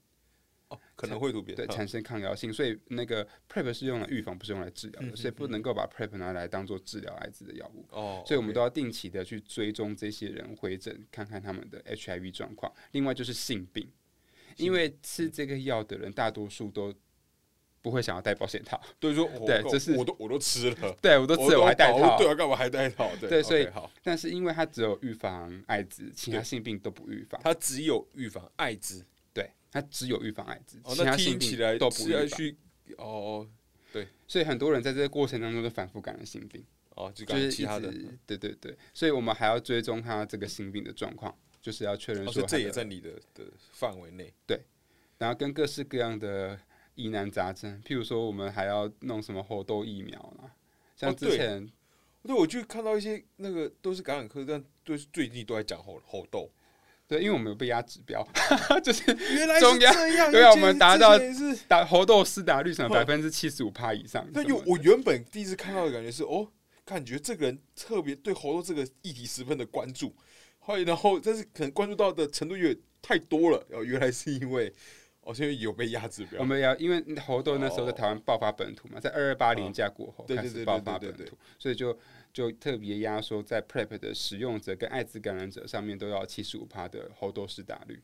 [0.68, 7.86] 哦，可能会突变，对，产生抗药性，所以那个 PrEP 是用来预防，不是用来治疗的，所以不能够把 PrEP 拿来当做治疗艾滋的药物。
[7.90, 12.72] 哦，所以我们都要定期的去追踪这些人回诊，看看他们的 HIV 状况。
[12.92, 13.88] 另外就是性病。
[14.56, 16.92] 因为吃这个药的人，大多数都
[17.82, 18.80] 不会想要戴保险套。
[18.98, 23.10] 对，说 对，这是我都我都吃了， 对我都吃了，我还戴套，对啊，干嘛还戴套？
[23.20, 23.90] 对，所以好。
[24.02, 27.40] 但是因为它只有预防艾滋，其他性病都不预防。
[27.44, 32.56] 它只有预防艾滋，对，它只有预防艾滋，其他性病都不预防。
[32.98, 33.48] 哦，
[33.92, 36.64] 对，所以很多人在这个过程当中都反复感染性病。
[36.96, 37.92] 哦，就是其他的，
[38.24, 41.36] 对对对，所以我们还要追踪他这个性病的状况，
[41.66, 44.32] 就是要确认说这也在你的的范围内。
[44.46, 44.64] 对。
[45.18, 46.56] 然后跟各式各样的
[46.94, 50.54] 疑难杂症，譬如说我们还要弄什么猴痘疫苗啊，
[50.94, 51.66] 像之前，
[52.22, 56.52] 对，我就看到一些那个都是感染科，但都是最近都在讲猴猴痘，
[57.08, 58.22] 对，因为我们有被压指标，
[58.84, 61.18] 就是原来是这样，对啊，我们达到
[61.66, 64.30] 打猴痘施打率上百分之七十五趴以上。
[64.32, 66.46] 对，因为我原本第一次看到的感觉是，哦，
[66.84, 70.14] 感觉这个人特别对猴痘这个议题十分的关注，
[70.66, 74.72] 后来然后但是可能关注到的程度有点太多了，哦，原来是因为。
[75.28, 76.38] 哦，现在有被压制标。
[76.38, 81.98] 我们要因为猴痘那时候在台湾爆发本土嘛，在二二八年假过后开始爆发本土，所以就
[82.32, 88.00] 就特别压缩在 PrEP 的使用者跟艾滋感染者上面都要七十五趴的猴痘施打率。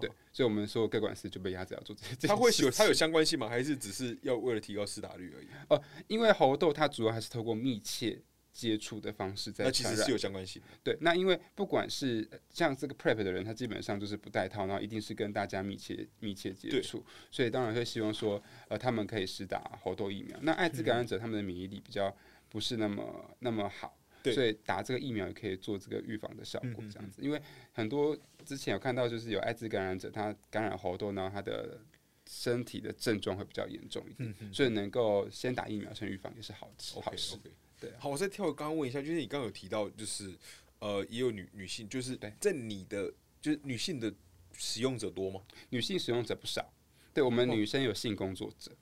[0.00, 2.26] 对，所以我们说各管司就被压制要做这些。
[2.26, 3.48] 它会有它有相关性吗？
[3.48, 5.46] 还是只是要为了提高施打率而已？
[5.68, 8.20] 哦，因为猴痘它主要还是透过密切。
[8.58, 10.00] 接触的方式在那其传染。
[10.00, 10.60] 实是有相关性。
[10.82, 20.36] 对，那因为不管是呃像这个 prep 的人，他基本上就是不戴套，然后一定是跟大家密切密切接触，所以当然会希望说，呃，他们可以施打猴痘疫苗。
[20.42, 22.12] 那艾滋感染者他们的免疫力比较
[22.48, 27.22] 不是那么那么好，所以打这个疫苗也可以做这个预防的效果，这样子。
[27.22, 27.40] 因为
[27.70, 31.80] 很多之前有看到，就是有艾滋感染者他感染猴痘，然后他的
[32.28, 36.68] 身体的症状会比较严重一点，所以能够先打疫苗先预防也是好
[37.16, 37.36] 事
[37.80, 40.34] 对啊好，我再跳，刚刚问一下，就是你刚刚有提到，就是
[40.80, 44.12] 呃，也有女女性，就是对在你的就是女性的
[44.52, 45.40] 使用者多吗？
[45.70, 46.72] 女性使用者不少，
[47.14, 48.72] 对我们哦女生有性工作者。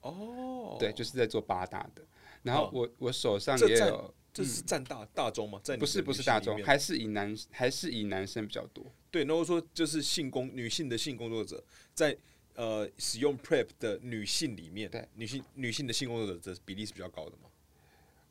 [0.00, 2.02] 哦，对，就是在做八大的。
[2.42, 5.60] 然后哦我我手上也有，这是占大大众吗？
[5.62, 8.84] 在不是不是大众，还是以男还是以男生比较多。
[9.10, 11.62] 对，然后说就是性工女性的性工作者
[11.94, 12.16] 在
[12.54, 17.50] 呃使用 PrEP 的女性里面，对女性女性的性工作者的比例是比较高的嘛？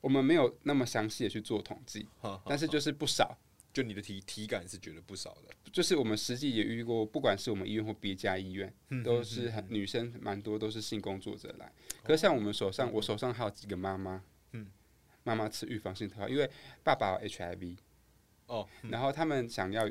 [0.08, 2.08] 我们没有那么详细的去做统计，
[2.46, 3.38] 但是就是不少。
[3.74, 11.70] 就你的体体感是觉得不少的，就是我们实际也遇过，不管是我们医院或别家医院，嗯都是很女生蛮多都是性工作者来。
[12.04, 14.72] 可是像我们手上，我手上还有几个妈妈，嗯。
[15.24, 16.50] 妈妈吃预防性特药，因为
[16.86, 17.76] 爸爸有 HIV，
[18.46, 19.84] 哦，然后他们想要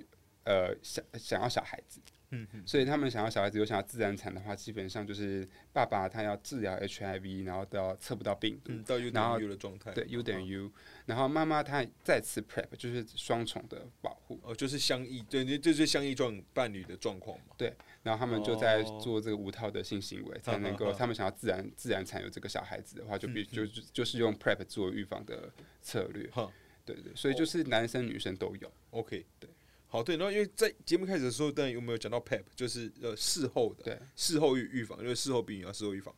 [0.44, 2.00] 呃想想要小孩子，
[2.30, 2.62] 嗯嗯。
[2.66, 8.60] 所以他们想要小孩子又想要自然产的话，基本上就是爸爸他要治疗 HIV，然后都要测不到病。
[8.64, 10.72] 毒，嗯，到 U 然后等于 U 的状态，对 U 等于于 U，
[11.06, 17.56] 然后妈妈她再次 PrEP 就是双重的保护，哦，就是相异，对，这就是相异状伴侣的状况嘛。
[18.02, 26.30] 然后他们就在哦做这个无套的性行为，才能够 他们想要自然自然产有这个小孩子的话，就必嗯就就就是用 PrEP 做预防的策略。
[26.30, 26.48] 哈，
[26.84, 28.72] 对对，所以就是男生女生都有。
[28.90, 29.50] OK，对，
[29.88, 36.14] 好，对，然后因为在节目开始的时候，当然有没有讲到 PEP，就是呃事后的，对，事后预预防，就是事后避孕要事后预防。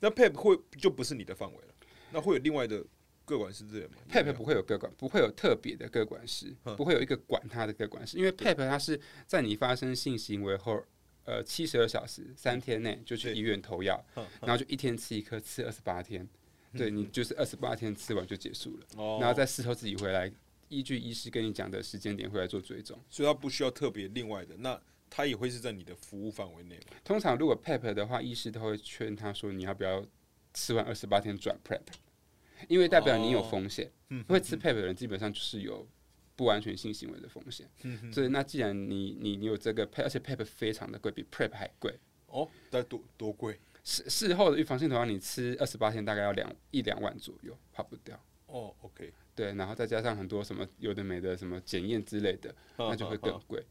[0.00, 1.74] 那 PEP 会就不是你的范围了，
[2.12, 2.84] 那会有另外的
[3.24, 6.76] 各管师资源吗？PEP 不会有各管，不会有特别的各管师，嗯。
[6.76, 10.84] 不会有一个管他的各管师，因为 PEP 它是在你发生性行为后，
[11.24, 16.28] 呃，七十二小时三天内就去医院投药，嗯然后就一天吃一颗，吃二十八天，
[16.76, 20.30] 对你就是二十八天吃完就结束了，哦，然后再事后自己回来，
[20.68, 22.98] 依据医师跟你讲的时间点回来做追踪。
[23.08, 26.96] 所以它不需要特别另外的，那它也会是在你的服务范围内嘛？
[27.04, 30.04] 通常如果 PEP 的话，医师都会劝他说，你要不要
[30.52, 31.80] 吃完二十八天转 PrEP，
[32.68, 33.90] 因为代表你有风险。
[34.10, 35.86] 嗯会吃 PEP 的人基本上就是有
[36.36, 37.68] 不安全性行为的风险。
[37.82, 41.98] 嗯所以那既然你你你有这个 PEP，而且 PEP 非常的贵，比 PrEP 还贵。
[42.26, 43.58] 哦，大概多多贵？
[43.84, 48.20] 事事后的预防性头药，你吃二十八天大概要两一两万左右，跑不掉。
[48.46, 53.62] 哦，OK，对，然后再加上很多什么有的没的什么检验之类的，那就会更贵。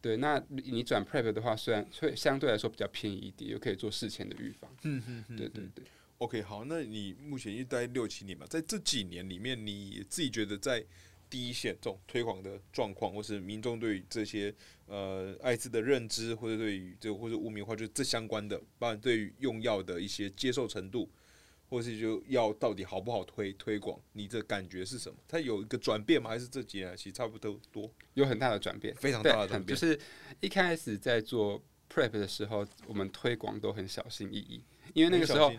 [0.00, 4.70] 对，那你你转 PrEP 的话，虽然会相对来说比较便宜一点，又可以做事前的预防。
[4.84, 5.84] 嗯嗯嗯，对对对。
[6.18, 10.84] OK，好，那你目前因为待六七年嘛，在这几年里面，你自己觉得在
[11.28, 14.54] 第一线这种推广的状况，或是民众对于这些
[14.86, 21.10] 呃艾滋的认知，或者对于这或者污名化，就是这相关的，包含对于用药的一些接受程度，
[21.68, 25.18] 或是就要到底好不好推推广，你的感觉是什么？
[25.28, 26.30] 它有一个转变吗？
[26.30, 29.66] 还是这几年其实差不多多，有很大的转变，非常大的转变？
[29.66, 29.98] 就是
[30.40, 34.62] 一开始在做 prep 的时候，我们推广都很小心翼翼，
[34.94, 35.52] 因为那个时候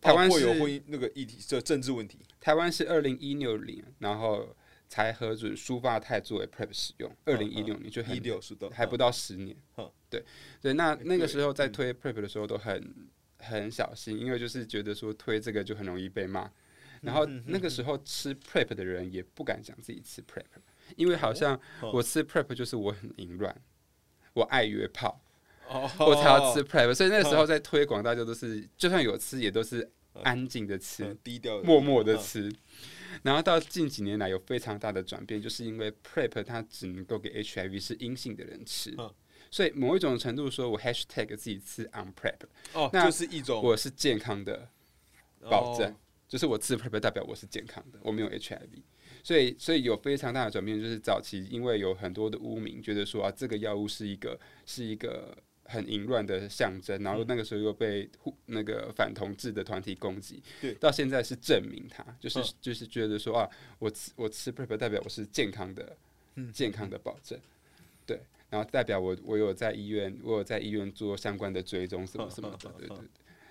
[0.00, 2.18] 台湾是婚姻那个议题，这政治问题。
[2.40, 4.54] 台湾是二零一六年，然后
[4.88, 10.24] 才核准舒发泰作为 prep 使用，二零一六年就很一六是的，还不到十年嗯，对
[10.62, 12.94] 对，那那个时候在推 prep 的时候都很
[13.38, 16.50] 很小心，因为就是觉得说推这个就很容易被骂。
[17.00, 20.42] 然后嗯那个时候吃 prep 的人也不敢讲自己吃 prep，
[20.96, 23.56] 因为好像哦我吃 prep 就是我很淫乱，
[24.32, 25.20] 我爱约炮，
[25.68, 25.88] 哦。
[26.00, 29.88] 我才要吃 prep，所以那个时候在推广，大家都是就算有吃也都是
[30.24, 32.18] 安静的吃嗯，低调的，默默的嗯。
[32.18, 32.52] 吃。
[33.22, 39.08] 然后到近几年来有非常大的转变，就是因为 prep 它只能够给 HIV 是阴性的人吃嗯，
[39.50, 42.36] 所以某一种程度说，我 hashtag 自己吃 on prep，
[42.72, 43.62] 哦，那就是一种。
[43.62, 44.68] 我是健康的
[45.42, 45.94] 保证哦，
[46.28, 48.82] 就是我吃 prep 代表我是健康的，我没有 HIV。
[49.22, 58.08] 所以，所以有非常大的转变，就是早期因为有很多的污名，觉得说啊，这个药物是一个是一个很淫乱的象征，然后那个时候又被
[58.46, 60.72] 那个反同志的团体攻击，对。
[60.74, 62.44] 到现在是证明它，就是、嗯。
[62.60, 65.96] 就是觉得说啊，我吃我吃 prep 代表我是健康的，
[66.36, 66.52] 嗯。
[66.52, 67.38] 健康的保证，
[68.06, 72.96] 对，然后代表我我有在医院，我有在医院做相关的追踪什么什么的，对对对。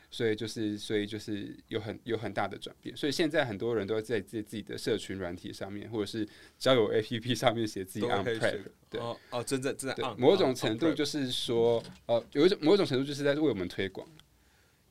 [0.09, 2.95] 所以就是，所以就是有很有很大的转变。
[2.95, 6.25] 所以现在很多人都在自己自己的社群软体上面，或者是
[6.57, 14.07] 交友 APP 上面写自己都 on 会 prep，对哦哦，正在正在对某种程度就是说，呃，有一种某种程度就是在为我们推广，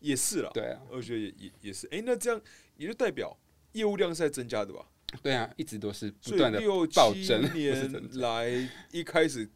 [0.00, 2.38] 也是了，对啊，我觉得也也也是，哎，那这样
[2.76, 3.34] 也就代表
[3.72, 4.86] 业务量是在增加的吧？
[5.22, 9.48] 对啊，一直都是不断的六暴七增 不是年来，一开始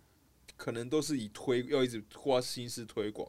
[0.60, 3.26] 可能都是以推要一直花心思推广，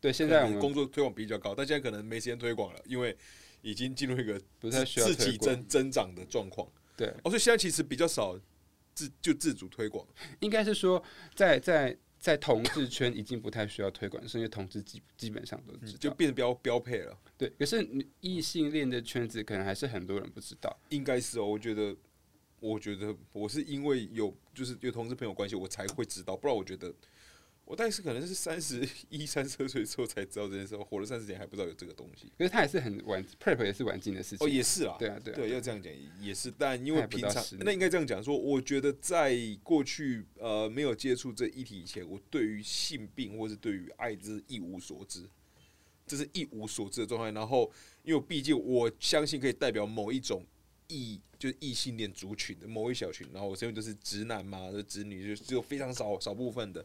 [0.00, 0.12] 对。
[0.12, 3.16] 现在我们工作推广比较高，但现在可能没时间推广了，因为
[3.62, 6.68] 已经进入一个不太需要自己增增长的状况。
[6.96, 8.36] 对，哦，所以现在其实比较少
[8.92, 10.04] 自就自主推广。
[10.40, 11.00] 应该是说
[11.36, 15.98] 在在在同志圈已经不太需要推广，是因为同志基基本上都知道。
[16.00, 20.76] 就变成标标配了，对，可是你异性恋的圈子可能还是很多人不知道。
[20.88, 21.46] 应该是哦。
[21.46, 21.96] 我觉得，
[22.60, 26.92] 我觉得我是因为有就是有同事朋友关系，我才会知道，不然我觉得
[27.64, 32.32] 我大概是可能是三十一、三十二岁之后才知道这件事，活了三十年还不知道有这个东西。
[32.38, 34.46] 可是他也是很晚，prep 也是晚进的事情。
[34.46, 45.28] 哦，也是啊，对啊，对，要这样讲也是，但因为平常那应该这样讲说，我觉得在过去呃没有接触这议题以前，我对于性病或是对于艾滋一无所知，
[46.06, 47.30] 这是一无所知的状态。
[47.32, 47.70] 然后，
[48.02, 50.42] 因为毕竟我相信可以代表某一种
[50.88, 56.84] 异就是异性恋族群的某一小群，然后我身边都是直男嘛，就直女，就只有非常少少部分的。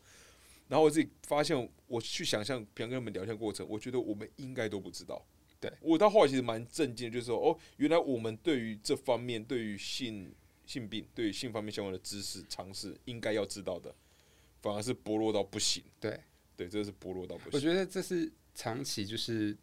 [0.67, 5.23] 然后我自己发现，我去想象平常跟他们聊天过程，我觉得我们应该都不知道。
[5.59, 10.33] 对我到后来其实蛮震惊，就是说，哦，原来我们对于这方面，对于性
[10.65, 13.93] 性病，对于性方面相关的知识常识，应该要知道的，
[14.61, 15.83] 反而是薄弱到不行。
[15.99, 16.19] 对
[16.57, 17.59] 对，这是薄弱到不行我。
[17.59, 19.55] 觉得这是长期就是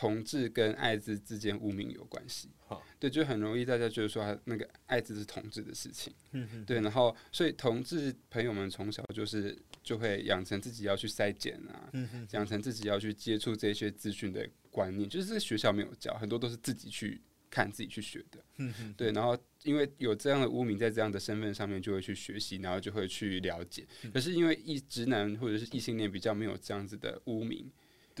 [0.00, 2.80] 同志跟艾滋之间污名有关系哈。
[2.98, 6.10] 对，就很容易大家觉得说那个艾滋是同志的事情。
[6.32, 18.42] 嗯对，然后所以同志朋友们从小就是就会养成自己要去筛检啊，嗯养成自己要去接触这些资讯的观念，就是这学校没有教，很多都是自己去看、自己去学的。
[18.56, 23.86] 嗯对，然后因为有这样的污名在这样的身份上面，就会去学习，然后就会去了解。
[24.04, 27.70] 嗯可是因为异直男或者是异性恋比较没有这样子的污名。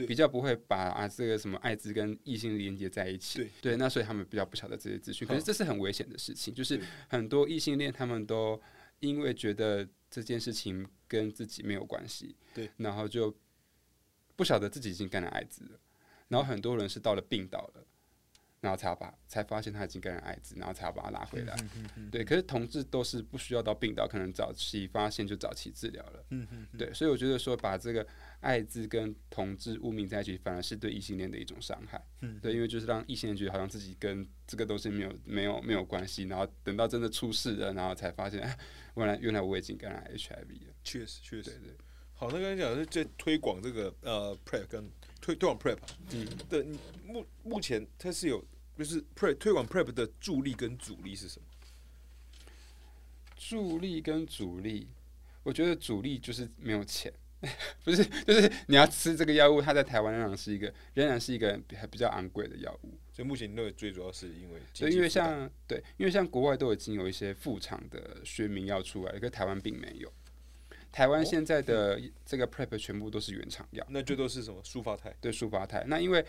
[0.00, 5.26] 对比较不会把啊这个什么艾滋跟异性连接在一起，对那所以他们比较不晓得这些资讯。
[5.26, 8.60] 可是这是很危险的事情，就是很多异性恋他们都
[9.00, 13.36] 因为觉得这件事情跟自己没有关系，对，然后就
[14.36, 15.78] 不晓得自己已经感染艾滋了，
[16.28, 17.84] 然后很多人是到了病倒了，
[18.60, 21.56] 然后才要把才发现他已经感染艾滋，然后才要把他拉回来。
[22.10, 26.24] 对，可是同志都是不需要到病倒，可能早期发现就早期治疗了。
[26.30, 28.06] 嗯嗯对，所以我觉得说把这个
[28.40, 32.02] 艾滋跟同志污名在一起，反而是对异性恋的一种伤害。
[32.20, 38.58] 嗯对，因为就是让异性恋觉得好像自己跟这个东西没有没有没有关系，然后等到真的出事了，然后才发现，哎，
[38.96, 40.74] 原来原来我已经感染 HIV 了。
[40.82, 41.50] 确实确实。
[41.50, 41.76] 对对，
[42.14, 45.78] 好，那刚才讲是在推广这个呃 prep 跟推推广 prep
[46.12, 48.44] 嗯，的你目目前它是有
[48.78, 51.46] 就是 prep 推广 prep 的助力跟阻力是什么？
[53.36, 54.88] 助力跟阻力，
[55.42, 57.12] 我觉得阻力就是没有钱。
[57.84, 62.98] 不是，就是你要吃这个药物，它在台湾仍然是一个仍然是一个比比较昂贵的药物。
[63.12, 70.12] 所以目前认为最主要是因为经对，因为像对，因为像国外都已经有一些副厂的学名药出来了，可是台湾并没有。
[70.92, 75.14] 台湾哦现在的这个 PrEP 全部都是原厂药，那就都是什么舒发肽？
[75.20, 75.84] 对舒发肽。
[75.86, 76.24] 那因为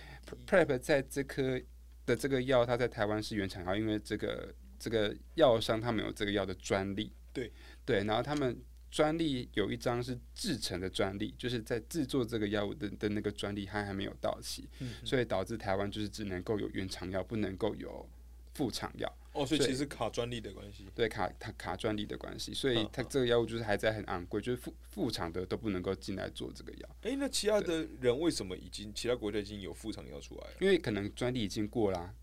[0.47, 1.60] PrEP 在这颗
[2.06, 7.12] 的这个药，它在台湾是原厂药，因为这个这个药商他们有这个药的专利。
[7.34, 7.52] 对
[7.86, 18.08] 对，然后他们专利有一张是制成的专利，就是在制作这个药物的的那个专利，它还没有到期，嗯所以导致台湾就是只能够有原厂药，不能够有
[18.54, 19.12] 副厂药。
[19.34, 20.86] 哦，所以其实卡专利的关系。
[20.93, 30.58] 对卡它卡专利的关系，所以它这个药物就是还在很昂贵，就是副副厂的都不能够进来做这个药，哎、那其他的人为什么已经其他国家已经有副厂药出来了？
[30.60, 32.13] 因为可能专利已经过啦、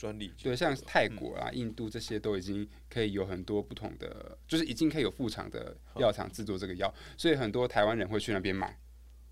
[0.00, 8.74] 专利对，像泰国啦、印度这些都已经可以有很多不同的，就是已经可以有副厂的药厂制作这个药，所以很多台湾人会去那边买。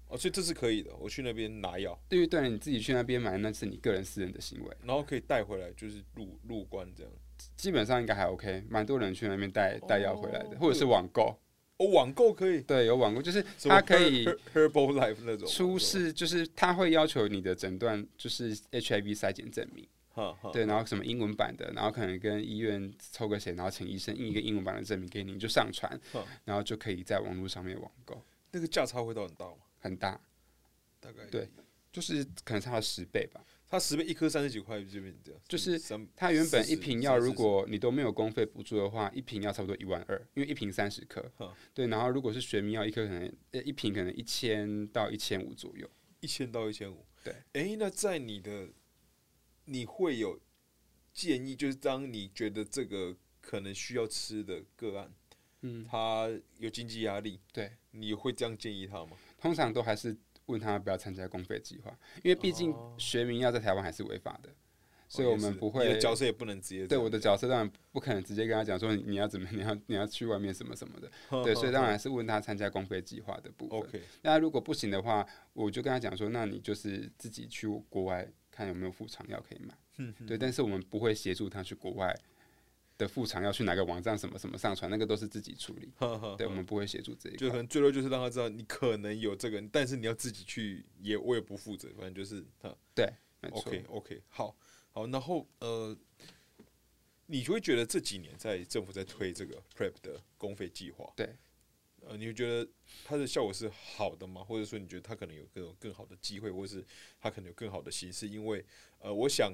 [0.09, 0.95] 哦，所以这是可以的。
[0.97, 7.11] 我去那边拿药，对于对人你自己去那边买，那是你个人私人的行为，然后可以带回来，就是入入关这样。
[7.57, 11.35] 基本上应该还 OK，蛮多人去那边带带药回来的，哦或者是网购。
[11.79, 19.87] 哦，网购可以，对，有网购，就是它可以 Her- Her- Herbal Life 那种出，示，就是他会要求你的诊断就是 HIV 筛检证明。
[20.53, 29.57] 对，然后什么英文版的，然后可能跟医院抽个血，然后请医生印一个英文版的证明给你，你就上传嗯，然后就可以在网络上面网购，那个价差会到很大吗？
[29.81, 30.21] 很大，
[31.01, 31.49] 大概对，
[31.93, 33.45] 就是可能差了十倍吧。
[33.71, 41.53] 它十倍一颗三十几块，这边这样，就是三它原本一瓶药，如果你都没有公费补助的话，一瓶要差不多一万二，因为一瓶三十颗嗯。
[41.75, 45.87] 对，然后如果是学名药，一颗可能呃一瓶可能一千到一千五左右。
[46.21, 47.05] 一千到一千五。
[47.23, 48.69] 对，哎、那在你的
[49.69, 50.41] 你会有
[51.13, 55.13] 建议，就是当你觉得这个可能需要吃的个案，
[55.61, 59.17] 嗯，他有经济压力，对，你会这样建议他吗？
[59.39, 60.17] 通常都还是
[60.47, 64.51] 问他不要参加公费计划，因为毕竟哦学名要在台湾还是违法的。
[65.11, 71.11] 所以我们不会角色也不能直接对我的角色当然不可能直接跟他讲说你要怎么你要你要去外面什么什么的，
[71.43, 74.03] 对，所以当然是问他参加公费计划的部分。
[74.21, 79.73] 那如果不行的话，我就跟他讲说，那你就是自己去国外看有没有副厂药可以买。
[79.99, 82.13] 嗯，对，但是我们不会协助他去国外
[82.97, 85.93] 的副厂要去哪个网站什么什么上传，那个都是自己处理。
[86.37, 87.39] 对，我们不会协助这一块。
[87.39, 92.75] 就可能最多就是让他知道你可能有这个，但是你要自己去，也我也不负责，反正就是他。
[92.95, 93.09] 对
[93.51, 94.57] ，OK OK，好。
[94.91, 95.97] 好，然后呃，
[97.27, 101.37] 你就会觉得这几年在政府在推这个 Prep 的公费计划，对，
[102.09, 102.67] 呃，你会觉得
[103.05, 104.43] 它的效果是好的吗？
[104.43, 106.83] 或者说你觉得它可能有更更好的机会，或者是
[107.21, 108.27] 它可能有更好的形式？
[108.27, 108.65] 因为
[108.99, 109.53] 呃，我想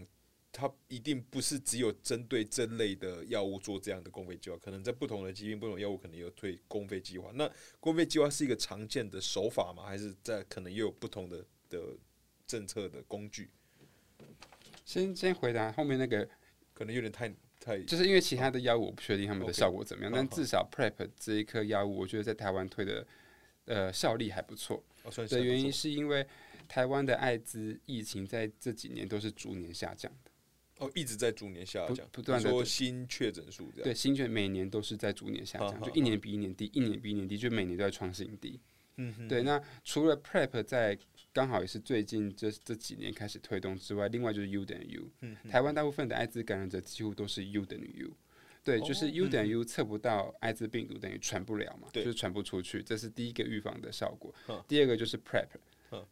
[0.52, 7.32] 它一定不是只有针对这类的药物做这样的公费计划，可能在不同的疾病、不同药物可能有推公费计划。
[7.34, 7.50] 那
[7.80, 9.84] 公费计划是一个常见的手法吗？
[9.84, 11.96] 还是在可能又有不同的的
[12.46, 13.50] 政策的工具？
[14.84, 16.28] 先先回答后面那个，
[16.72, 17.34] 可能有点太
[17.64, 23.06] 太，就是因为其他的药物我不确定他们的效果怎么样，但至少 Prep 这一颗药物，我觉得在台湾推的
[23.64, 24.84] 呃效力还不错。
[25.28, 26.26] 的原因是因为
[26.68, 30.30] 台湾的艾滋疫情在这几年都是逐年下降的。
[30.78, 33.84] 哦，一直在逐年下降，不断的说新确诊数这样。
[33.84, 38.58] 对，新确每年都是在逐年下降，就一年比一年低，一年比一年低，就每年都在创新低。
[38.96, 39.42] 嗯，对。
[39.42, 40.98] 那除了 Prep 在
[41.34, 45.28] 刚好也是最近这这几年开始推动之外，另外就是 U 等于 U。
[45.50, 48.10] 台湾大部分的艾滋感染者几乎都是 U 等于 U。
[48.62, 54.32] 对，就是 U 等于 U 测不到艾滋病毒，等于传不了嘛，就是传不出去，这是第一个预防的效果。
[54.68, 55.48] 第二个就是 Prep。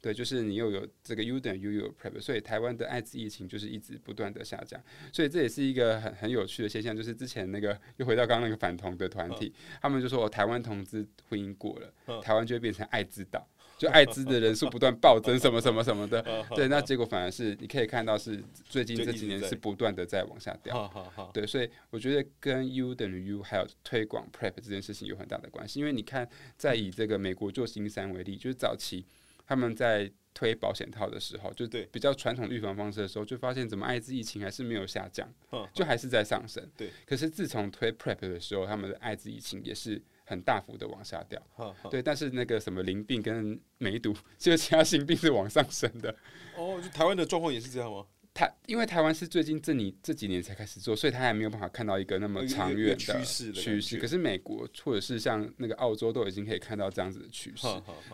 [0.01, 4.81] 对，就是你又有这个 U 等于 U 有 Prep，所以台湾的艾滋疫情就是一直不断的下降。
[5.13, 13.49] 所以这也是一个很很有趣的现象，就是之前那个又回到刚刚那个反同的团体，他们就说台湾同志婚姻过了，台湾就会变成艾滋岛。
[13.83, 16.23] 就艾滋的人数不断暴增，什么什么什么的，
[16.55, 20.89] 对，那结果反而是你可以看到是最近这几年是不断的在往下掉，
[21.35, 29.05] 对，所以我觉得跟 U 等于 U 还有推广 Prep 这件事情有很大的关系，因为你看，在以这个美国做新三为例，就是早期
[29.45, 35.29] 他们在推保险套的时候，就对比较传统预防方式的时候，就发现怎么艾滋疫情还是没有下降，
[35.75, 40.01] 就还是在上升，对，可是自从推 Prep 的时候，他们的艾滋疫情也是。
[40.33, 41.41] 很大幅的往下掉，
[41.91, 46.15] 对，但是那个什么淋病跟梅毒，就是其他性病是往上升的。
[46.57, 48.07] 哦，就台湾的状况也是这样吗？
[48.35, 53.53] 台因为台湾是最近这你这几年才开始做，所以他还没有办法看到一个那么长远的趋势。
[53.53, 57.67] 趋势，可是美国或者是像那个澳洲都已经可以看到这样子的趋势。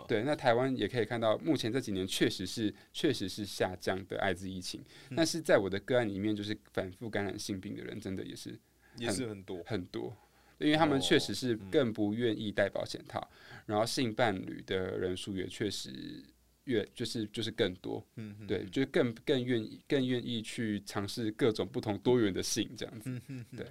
[0.08, 4.82] 对，那台湾也可以看到，目前这几年确实是确实是下降的艾滋疫情。
[5.14, 8.58] 但是在我的个案里面，就是反复感染性病的人，真的也是
[8.96, 10.16] 也是很多很多。
[10.58, 13.28] 因为他们确实是更不愿意戴保险套，
[13.66, 16.24] 然后性伴侣的人数也确实
[16.64, 23.20] 越就是就是更多，嗯，对，就更更愿意更愿意去尝试各种不同多元的性这样子，
[23.56, 23.66] 对。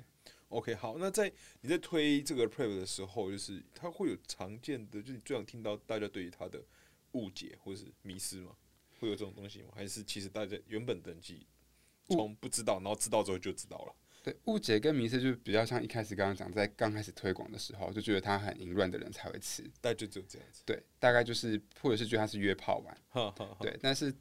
[0.50, 1.30] OK，好，那在
[1.60, 6.64] 你在推这个 Prep 的时候，就是它会有常见的，就是你最想听到大家对于它的
[7.12, 8.52] 误解或者是迷失吗？
[8.98, 9.72] 会有这种东西吗？
[9.76, 11.46] 还是其实大家原本登记
[12.08, 13.94] 从不知道，然后知道之后就知道了？
[14.28, 20.62] 对误解跟迷失，就比较像一开始刚刚讲，在刚开始推广的时候，就觉得它很淫乱的人才会吃，大概就只有这样子。
[20.66, 22.98] 对，大概就是或者是觉得它是约炮玩，
[23.62, 24.14] 对，但是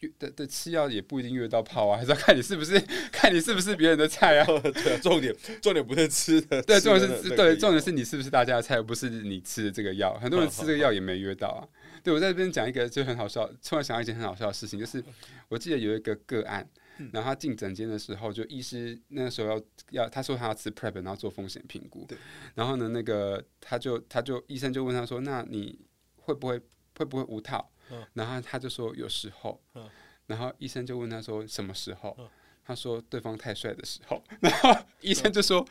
[0.00, 2.76] 约的的吃药也不一定约到炮啊，还是要看你是不是
[3.12, 4.44] 看你是不是别人的菜啊。
[4.82, 10.18] 对，重点重点不是吃的，对，重点是对，重点是你是不是大家的菜，而不是你吃的这个药。
[10.20, 11.62] 很多人吃这个药也没约到啊。
[12.02, 15.00] 对我在这边讲一个就很好笑，突然想到一件很好笑的事情，就是
[15.48, 16.68] 我记得有一个个案。
[17.12, 22.04] 然后他进诊间的时候，就医师那个时候要要他说他要吃 prep，然后做风险评估。
[22.06, 22.18] 对。
[22.54, 25.78] 然后呢，那个他就他就医生就问他说：“那你
[26.16, 26.60] 会不会
[26.96, 28.04] 会不会无套？”嗯。
[28.14, 29.88] 然后他就说：“有时候。”嗯。
[30.26, 32.28] 然后医生就问他说：“什么时候？”嗯。
[32.64, 35.66] 他说：“对方太帅的时候。”然 后医生就说：“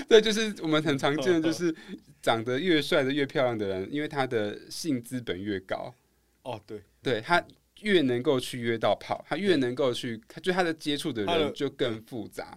[0.08, 1.74] 对，就是我们很常见的，就是
[2.20, 5.94] 长得越帅的越漂亮的人，因为他的性资本越高。
[6.42, 6.82] 哦，对。
[7.02, 7.44] 对他
[7.80, 12.56] 越能够去约到炮，他越能够去，他就他的接触的人就更复杂，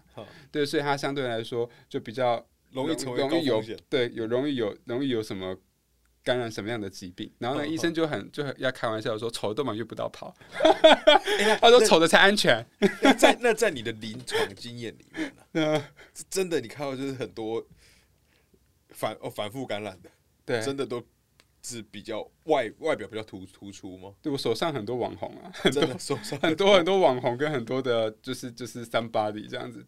[0.52, 5.58] 对，所以他相对来说就比较容易容易有对有容易有容易有什么
[6.24, 10.32] 感染什么样的疾病，然后呢，医生就很就很要开玩笑说丑的嘛约不到炮
[11.60, 12.64] 他说丑的才安全。
[13.18, 15.88] 在那在你的临床经验里面呢，
[16.30, 17.66] 真的你看到就是很多
[18.90, 20.10] 反哦反复感染的，
[20.46, 21.04] 对，真的都。
[21.66, 24.14] 是比较外外表比较突突出吗？
[24.22, 29.86] 对我手上很多网红啊，很多手上很多很多网红跟很多的，就是就是三八的这样子。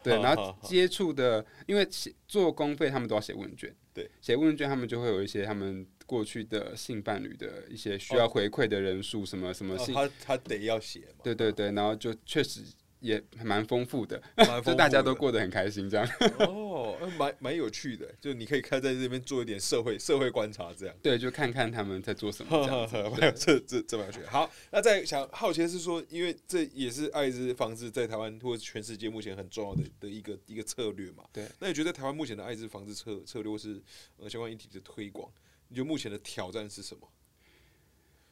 [0.00, 3.74] 对，然后接触的，因为写做公费，他们都要写问卷。
[3.92, 12.62] 对，写问卷他们就会有一些他们过去的性伴侣的一些需要回馈的人数，什么什么他他得要写嘛，对对对，然后就确实
[13.00, 14.20] 也蛮丰富的，
[14.64, 16.06] 就大家都过得很开心这样。
[16.38, 20.94] 哦，呃蛮蛮有趣的，就你可以看在这边做一点社会社会观察这样。
[21.02, 24.20] 对，就看看他们在做什么这样 这这这蛮有趣。
[24.26, 31.24] 好，那再想好奇的是说，因为这也是艾滋防治在台湾或者全世界目前很重要的的一个一个策略嘛。
[31.32, 31.46] 对。
[31.60, 33.80] 那你觉得台湾目前的艾滋防治策策略或是
[34.16, 35.30] 呃相关议题的推广，
[35.68, 37.08] 你觉得目前的挑战是什么？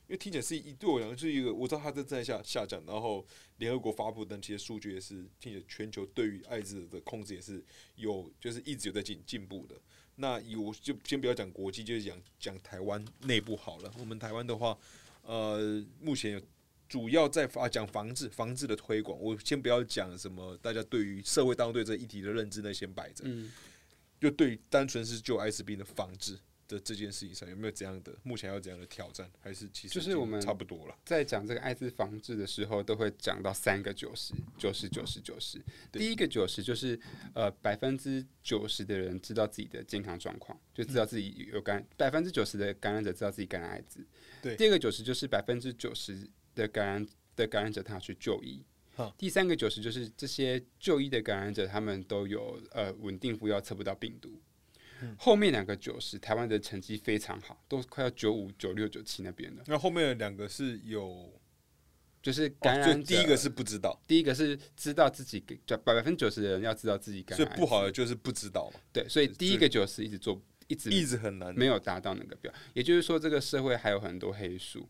[0.09, 3.27] 因为听起来是一对我来讲是一个，我知道它在在下下降，然后
[3.59, 7.63] 联合国发布的那些数据也是听起来全球对于艾滋的控制也是
[7.97, 9.75] 有，就是一直有在进进步的。
[10.15, 13.93] 那以我就先不要讲国际，就是讲讲台湾内部好了。
[13.99, 14.79] 我们台湾的话，
[15.23, 16.41] 呃，目前有
[16.89, 19.21] 主要在发讲防治防治的推广。
[19.21, 23.25] 我先不要讲什么，大家对于社会当中对这议题的认知那，先摆着。
[23.27, 23.53] 嗯，
[24.21, 26.39] 就对于单纯是就艾滋病的防治
[26.69, 29.31] 的这件事情上，有没有怎样的目前要怎样的挑战？
[29.41, 30.99] 还是其实就是我们差不多了。
[31.05, 35.61] 在讲这个艾滋防治的时候，都会讲到三个九十，九十九十九十。
[35.93, 36.99] 第一个九十就是
[37.35, 44.05] 呃百分之九十的人知道自己的健康状况，就知道自己有感，百分之九十的感染者知道自己感染艾滋。
[44.43, 47.07] 对第二个九十就是百分之九十的感染
[47.37, 48.65] 的感染者他要去就医
[48.95, 49.15] 哈。
[49.17, 54.41] 第三个九十就是这些就医的感染者，他们都有呃稳定服药测不到病毒。
[55.03, 55.17] 嗯。
[55.19, 59.63] 后面两个九十，台湾的成绩非常好，都快要九五、九六、九七那边了。
[59.67, 61.33] 那后面的两个是有，
[62.23, 71.55] 就是哦感染第一个是不知道，第一个是知道自己就百分之九十的人要知道自己感染，所以不好的就是不知道嘛，对，所以第一个九十一直做一直一直很难。
[71.55, 74.89] 没有达到那个标，也就是说这个社会还有很多黑数，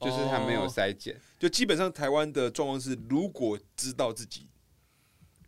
[0.00, 0.68] 就是他没有哦。
[0.68, 4.48] 筛检，就基本上台湾的状况是，如果知道自己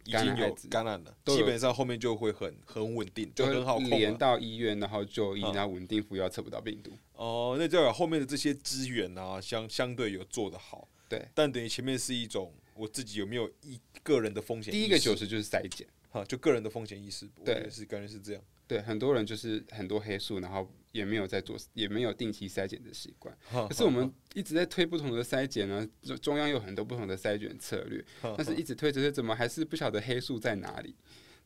[0.07, 4.17] 已经有感染了，基本上后面就会很很稳定，就就很好控连。
[4.17, 10.89] 到医院，然后就医，嗯然后稳定服药测不到病毒，哦，那代表后面的这些资源啊，相相对有做得好。
[11.09, 14.73] 对，但等于前面是一种我自己有没有一个人的风险？
[14.73, 18.43] 第一个九十就是筛检，哈，就个人的风险意识，我对是感觉是这样。
[18.67, 23.37] 对，很多人就是很多黑素，然后也没有在做，也没有定期筛检的习惯。
[23.51, 30.95] 可可是我们一直在推不同的筛检呢，中中央有很多不同的筛检策略，但是一直推着推，怎么还是不晓得黑数在哪里？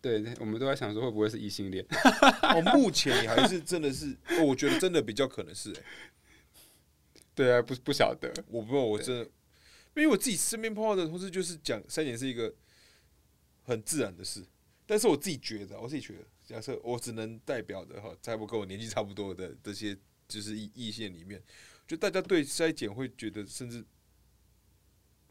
[0.00, 1.84] 对，我们都在想说会不会是异性恋？
[2.42, 5.82] 哦，目前你还是真的是，哦我觉得真的比较可能是、欸，
[7.34, 8.32] 对啊，不不晓得。
[8.48, 9.24] 我不知道，我真的，
[9.96, 12.54] 因为我自己身边碰到的同事就是讲筛检是一个
[13.64, 14.42] 很自然的事，
[14.86, 19.96] 但是我自己觉得，我自己觉得，假设我只能代表的哈，差不多跟我年纪差不多的这些
[20.26, 21.40] 就是异异性里面，
[21.86, 23.84] 就大家对筛检会觉得，甚至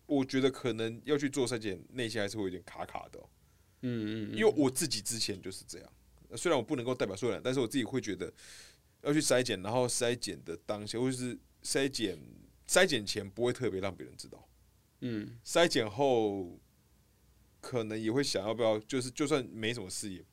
[0.05, 3.29] 我觉得可能要去做筛检，内心还是会有点卡卡的哦、
[3.81, 5.93] 嗯嗯，因为我自己之前就是这样，
[6.29, 8.31] 呃虽然我不能够代表所有人，但是我自己会觉得
[9.01, 12.17] 要去筛检，然后筛检的当下，或者是筛检
[12.65, 14.47] 筛检前不会特别让别人知道，
[15.01, 15.37] 嗯。
[15.43, 16.57] 筛检后
[17.59, 20.23] 可能也会想要不要，就是就算没什么事也，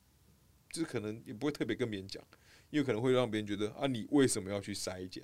[0.77, 2.23] 就是可能也不会特别跟别人讲，
[2.69, 5.23] 因为可能会让别人觉得啊，你为什么要去筛检？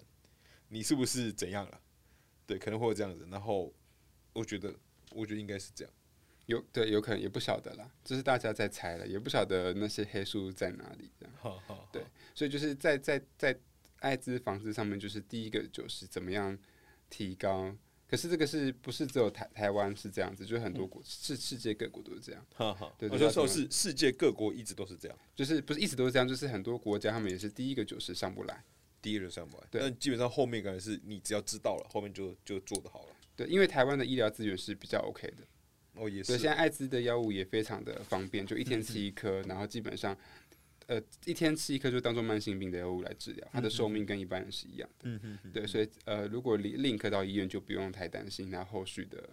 [0.70, 1.80] 你是不是怎样了？
[2.48, 3.28] 对，可能会有这样子。
[3.30, 3.72] 然后
[4.34, 4.74] 我觉得，
[5.12, 5.94] 我觉得应该是这样。
[6.48, 11.36] 有对有可能也不晓得啦，就是大家在猜了，也不晓得那些黑数在哪里这样。
[11.40, 13.56] 哈哈，对所以就是在在在
[14.00, 16.58] 艾滋防治上面，就是第一个就是怎么样
[17.12, 17.78] 提高。
[18.14, 20.46] 可是这个是不是只有台台湾是这样子？
[20.46, 25.18] 就是很多国世世界各国都是这样，哈哈，对我就说是世界各国一直都是这样。
[25.36, 28.64] 就是不是一直都是这样，就是很多国家他们也是第一个就是上不来。
[29.02, 33.16] 第一个上不来，对但基本上后面可能是你只要知道了，后面就就做的好了。
[33.36, 35.44] 对，因为台湾的医疗资源是比较 OK 的，
[35.96, 40.16] 哦，也所以是现在艾滋的药物也非常的方便，就一天吃一颗，然后基本上，
[40.88, 45.10] 呃，一天吃一颗就当做慢性病的药物来治疗，它的寿命跟一般人是一样的。
[45.10, 49.30] 嗯嗯嗯，对，所以呃，如果 link 到医院，就不用太担心它后续的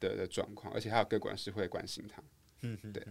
[0.00, 2.22] 的的状况，而且还有各管事会关心他。
[2.62, 3.02] 嗯嗯，对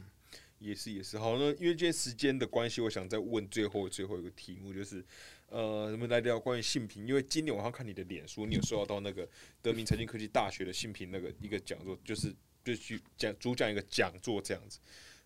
[0.59, 1.17] 也是也是。
[1.19, 5.05] 好，那因为今天时间的关系，我想再问最后最后一个题目，就是
[5.49, 7.05] 呃，我们来聊关于性平。
[7.05, 9.27] 因为今年晚上看你的脸书，你有收到到那个
[9.61, 12.33] 德明财经科技大学的性平那个一个讲座，就是
[12.63, 14.79] 就去讲主讲一个讲座这样子。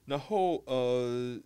[0.05, 1.41] 然后呃，那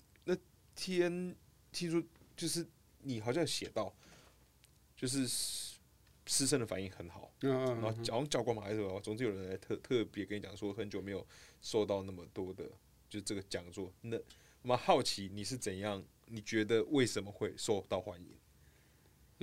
[0.76, 1.36] 天
[1.72, 2.02] 听说
[2.36, 2.66] 就是
[3.02, 3.94] 你好像写到，
[4.96, 5.78] 就是师
[6.26, 7.32] 师生的反应很好。
[7.42, 11.26] 嗯然后嗯，好像教官嘛还是什么，总之有人来特特别跟你讲说，很久没有
[11.62, 12.64] 受到那么多的，
[13.10, 13.92] 就是这个讲座。
[14.02, 14.18] 那
[14.62, 16.04] 我们好奇你是怎样？
[16.28, 18.30] 你觉得为什么会受到欢迎？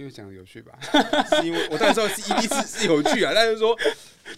[0.00, 0.78] 因为讲的有趣吧，
[1.30, 3.76] 是因为我当然知道是一定是是有趣啊，但是说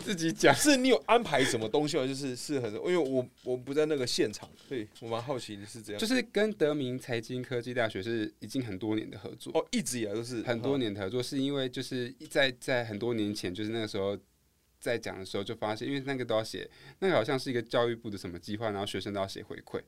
[0.01, 0.53] 自己讲。
[0.55, 2.05] 是你有安排什么东西吗？
[2.07, 6.01] 就是是很，因为我我不在那个现场，所以我蛮好奇你是这样。
[6.01, 14.19] 就是跟德明财经科技大学是已经很多年的合作，哦，一直以来都是很多年的合作，是因为就是在在很多年前，就是那个时候
[14.81, 19.81] 在讲的时候就发现，因为那个都要写，那个好像是一个教育部的什么计划，然后学生都要写回馈，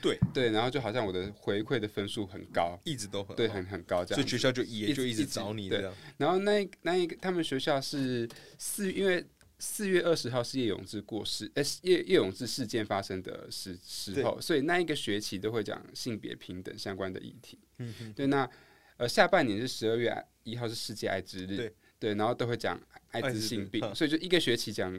[0.00, 4.22] 对对，然后就好像我的回馈的分数很高，一直都很对，很很高这样子。
[4.22, 5.94] 所以学校就也一直就一直找你这样。
[6.16, 8.28] 然后那一那一个他们学校是
[8.58, 9.24] 四，因为
[9.58, 17.58] 四月二十号是叶永志过世，呃，叶叶永志事件发生的时时候，所以那一个学期都会讲性别平等相关的议题。
[17.78, 18.48] 嗯哼，对，那
[18.96, 22.80] 呃下半年是十二月一号是世界艾滋日，对然后都会讲
[23.10, 24.98] 艾艾滋病，病嗯所以就一个学期讲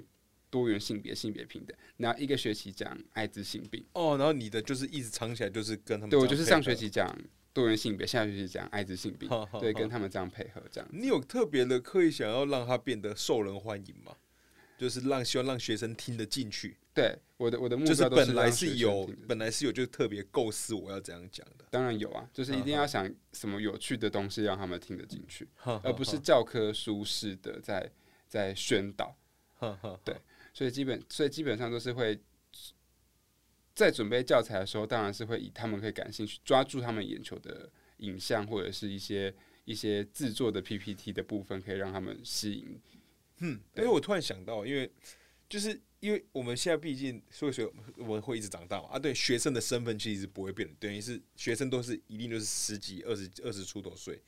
[0.52, 3.84] 多元性别、性别平等，然后一个学期讲艾滋性病。
[3.94, 6.76] 哦，然后你的就是一直藏起来，就是跟他们对我就是上学。
[6.76, 7.10] 期讲
[7.54, 10.90] 多元性别，下学期讲艾滋性病，对，好好好跟他们这样配合这样。
[10.92, 14.16] 你有特别的刻意想要让他变得受人欢迎吗？
[14.78, 27.92] 就是让希望让学生听得进去，对，我的我的目就是标都本来是有本来是有就是特别构思我要怎样讲的，当然有啊，就是一定嗯要想什么有趣的东西让他们听得进去，而而不是教科书式的在
[28.28, 29.16] 在宣导。
[30.04, 30.16] 对
[30.54, 32.20] 所以基本所以基本上都是会
[33.74, 39.34] 在准备教材的时候，当然是会以他们会感兴趣、抓住他们眼球的影像或者是一些
[39.66, 42.80] 一些制作的 PPT 的部分，可以让他们吸引。
[43.40, 44.92] 嗯，因对为我突然想到，因为
[45.50, 54.22] 就是因为我们现在毕竟所以说我们会一直长大嘛，啊，对，学生的身份其实是不会变的，等于是学生都是一定都是十几、二十二十出头岁，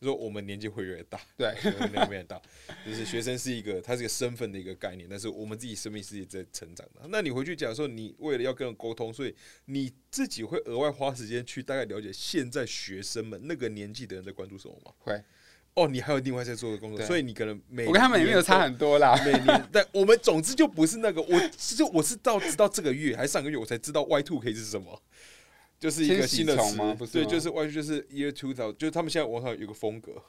[0.00, 2.40] 就说我们年纪会越来越大，对对，年纪会越大，
[2.84, 7.00] 就是学生是一个他是一个身份的一个概念，但是我们自己生命是在成长的。
[7.08, 9.34] 那你回去讲说，你为了要跟人沟通，所以
[9.64, 14.92] 你自己会额外花时间去大概了解现在学生们那个年纪的人在关注什么吗？
[14.98, 15.22] 会，
[15.74, 19.18] 哦，你还有另外在做的工作，所以你可能每我跟他们也没有差很多啦。
[19.24, 25.02] 每年，但我们总之就不是那个，我就我是到直到这个月还是上个月我才知道 Y two K 是什么，
[25.78, 30.22] 就是一个新的词对，吗不是吗就是外就是 Year Two 到，就是他们现在网上有个风格，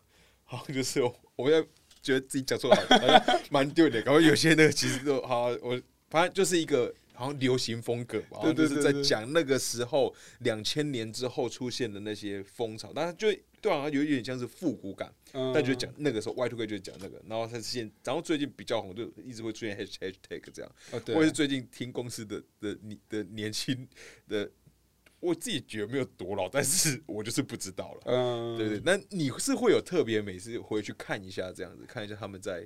[0.43, 1.61] 好，就是我我要
[2.01, 6.93] 觉得自己讲错了， 蛮丢脸，然后有些那个其实都好，我反正就是一个。
[7.17, 13.27] 好像流行风格吧，对对就是在对对讲那个时候两千年之后出现的那些风潮，但是就
[13.59, 20.71] 对好像有一点像是复古感，嗯但就讲那个时候 Y two K 就是讲那个，然后他现，然后最近比较红，就一直会出现 hashtag hashtag 这样。
[20.91, 23.87] 哦，对我也是最近听公司的的你的年轻
[24.29, 24.47] 的，
[25.27, 28.01] 我自己觉得没有多老，但是 我就是不知道了。
[28.05, 32.65] 嗯，对对，那你是会有特别每次回去看一下这样子，看一下他们在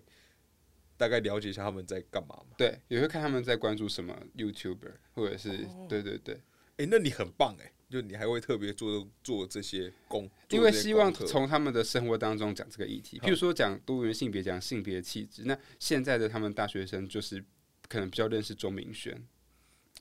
[0.97, 2.55] 大概了解一下他们在干嘛嘛？
[2.57, 6.39] 对，也会看他们在关注什么 YouTuber，或者是哦对对对，
[6.77, 15.43] 诶，那你很棒诶，就你还会特别做做这些功，些因为希望从他们的生活当中讲这个议题，譬如说讲多元性别，讲性别气质。
[15.45, 17.43] 那现在的他们大学生就是
[17.89, 19.19] 可能比较认识钟明轩，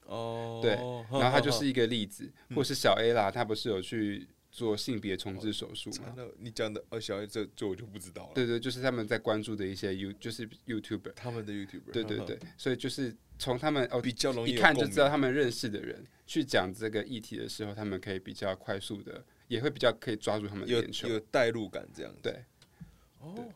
[0.07, 6.14] 哦，对然后他就是一个例子，嗯或是小 A 啦，他不是有去做性别重置手术吗？
[6.38, 8.32] 你讲的哦，小 A 这这我就不知道了。
[8.34, 22.18] 对对，就是他们在关注的一些 You，就是 YouTuber，他们的 YouTuber，对对对，所以就是从他们哦比较容易一看就知道他们认识的人去讲这个议题的时候，他们可以比较快速的，也会比较可以抓住他们的眼球，有代入感这样子。
[22.22, 22.44] 对，
[23.20, 23.48] 哦，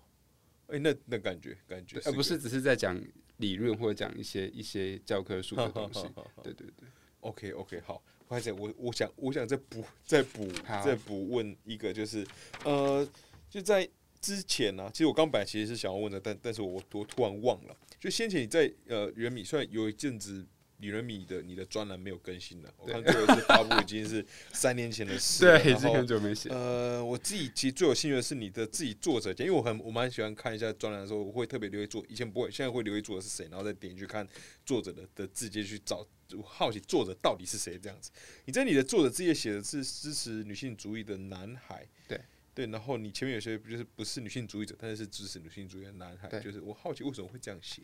[0.68, 2.96] 哎、那那感觉感觉对而不是只是在讲
[3.38, 6.02] 理论或者讲一些一些教科书的东西。
[6.42, 6.88] 对对对
[7.20, 10.48] ，OK OK，好，或者我我想我想再补再补
[10.84, 12.26] 再补问一个，就是
[12.64, 13.06] 呃，
[13.48, 13.88] 就在
[14.20, 20.46] 之前呢、其实我刚本来其实是想要问的，但但是我我突然忘了，就先前你在呃原米，虽然有一阵子。
[20.84, 25.58] 李仁米的你的专栏没有更新了，我看最后一次发布已经是 三年前的事了。
[25.58, 26.50] 对，已经很久没写。
[26.50, 34.28] 呃，我自己其实最有兴趣的是你的自己作者，因为我很我蛮喜欢看一下专栏的时候，我会特别留意作，以前不会，现在会留意作者是谁，然后再点进去看
[34.66, 36.06] 作者的的字节去找，
[36.36, 38.10] 我好奇作者到底是谁这样子。
[38.44, 42.20] 你在你的作者字页写的是支持女性主义的男孩，对
[42.54, 47.80] 对，然后你前面有些就是不是女性主义者，但是是支持女性主义的男孩，就是我好奇为什么会这样写。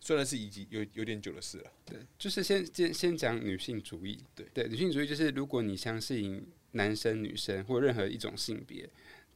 [0.00, 4.18] 虽然是已经有有点久的事了，对，就是先先先讲女性主义。
[4.34, 8.88] 对对，女性主义就是如果你相信男生、女生或任何一种性别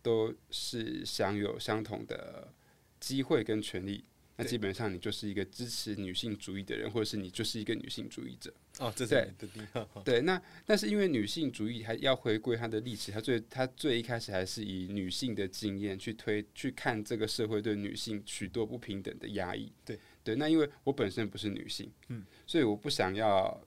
[0.03, 2.53] 都是享有相同的
[2.99, 4.05] 机会跟权利，
[4.37, 8.53] 那基本上你就是一个支持女性主义的人，或者是你就是一个女性主义者。
[8.79, 9.49] 哦，这是对。
[10.05, 19.71] 对，那但是因为女性主义还要回归它的历史，它最它最一开始还是以女性的经验去推去看这个社会对女性许多不平等的压抑。
[19.85, 23.62] 对对，那因为我本身不是女性，嗯，所以我不想要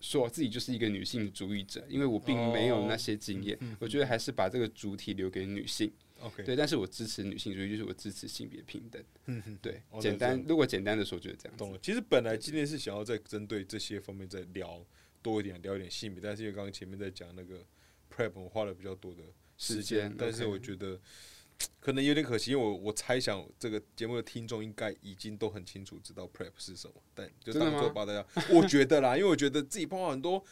[0.00, 3.58] 说自己就是一个女性主义者，因为我并没有那些经验。
[3.80, 5.92] 我觉得还是把这个主体留给女性。
[6.20, 9.02] OK，对，但是我支持女性主义，就是我支持性别平等。
[9.26, 11.58] 嗯哼，对，哦简单，如果简单的说就是这样子。
[11.58, 11.78] 懂了。
[11.82, 14.84] 其实本来今天是想要再针对这些方面再聊
[15.22, 17.64] 多一点，聊一点性别，但是因为刚刚前面在讲那个
[18.12, 19.22] prep，我花了比较多的
[19.56, 21.00] 时时间间，但是我觉得
[21.80, 30.44] 可能有点可惜，因为我我猜想这个节目的听众应该已经都很清楚知道 prep 是什么，但就当做把大家， 我觉得啦，因为我觉得自己碰到很多。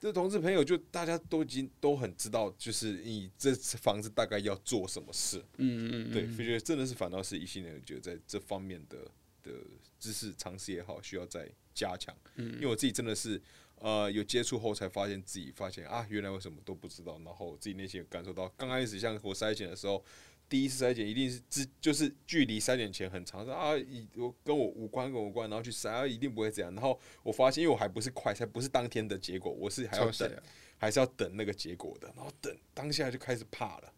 [0.00, 8.98] 这同事朋友就大家都已经都很知道，就是你这房子大概要做什么事，嗯嗯嗯，对，所以觉得真的是反倒是一些人，觉得在这方面的
[9.42, 9.52] 的
[9.98, 12.14] 知识常识也好，需要再加强。
[12.34, 13.40] 嗯因为我自己真的是
[13.84, 20.02] 呃有接触后才发现自己发现啊，原来我什么都不知道，然后自己内心有感受到，刚开始像我筛检的时候。
[20.46, 26.72] 第一次筛检一定是之就是距离筛检前很长，说啊，以我跟我无关跟我无关，然后去筛，啊一定不会这样。
[26.74, 30.42] 然后我发现，因为我还不是快筛，不是当天的结果，我是还要等
[30.76, 33.92] 还是要等那个结果的，然后等当下就开始怕了，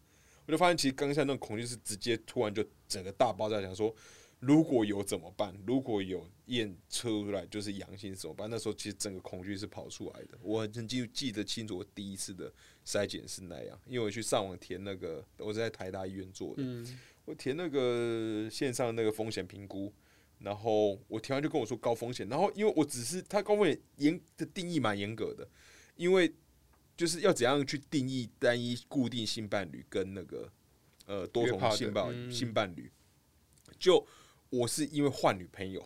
[0.47, 3.95] 我就发现其实当下那种恐惧是直接突然就整个大爆炸，想说
[4.41, 5.55] 如果有怎么办？
[5.67, 8.49] 如果有验出来就是阳性怎么办？
[8.51, 10.39] 那时候其实整个恐惧是跑出来的。
[10.43, 12.53] 我很记记得清楚，我第一次的
[12.85, 19.93] 筛检是那样，因为我去上网填那个，我是在台大医院做的，嗯，我填那个线上那个风险评估，
[20.39, 25.49] 然后我填完就跟我说高风险，然后因为我只是它高风险严的定义蛮严格的，
[25.97, 26.33] 因为
[26.95, 30.53] 就是要怎样去定义单一固定性伴侣跟那个
[31.07, 32.93] 呃多重性伴嗯性伴侣，
[33.79, 34.07] 就
[34.51, 35.81] 我是因为换女朋友，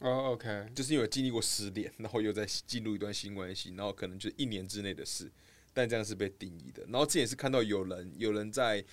[0.00, 5.30] 哦，OK，就是因为经历过失恋，然后又在进入一段新关系，然后可能就一年之内的事，
[5.72, 6.82] 但这样是被定义的。
[6.88, 8.84] 然后之前也是看到有人有人在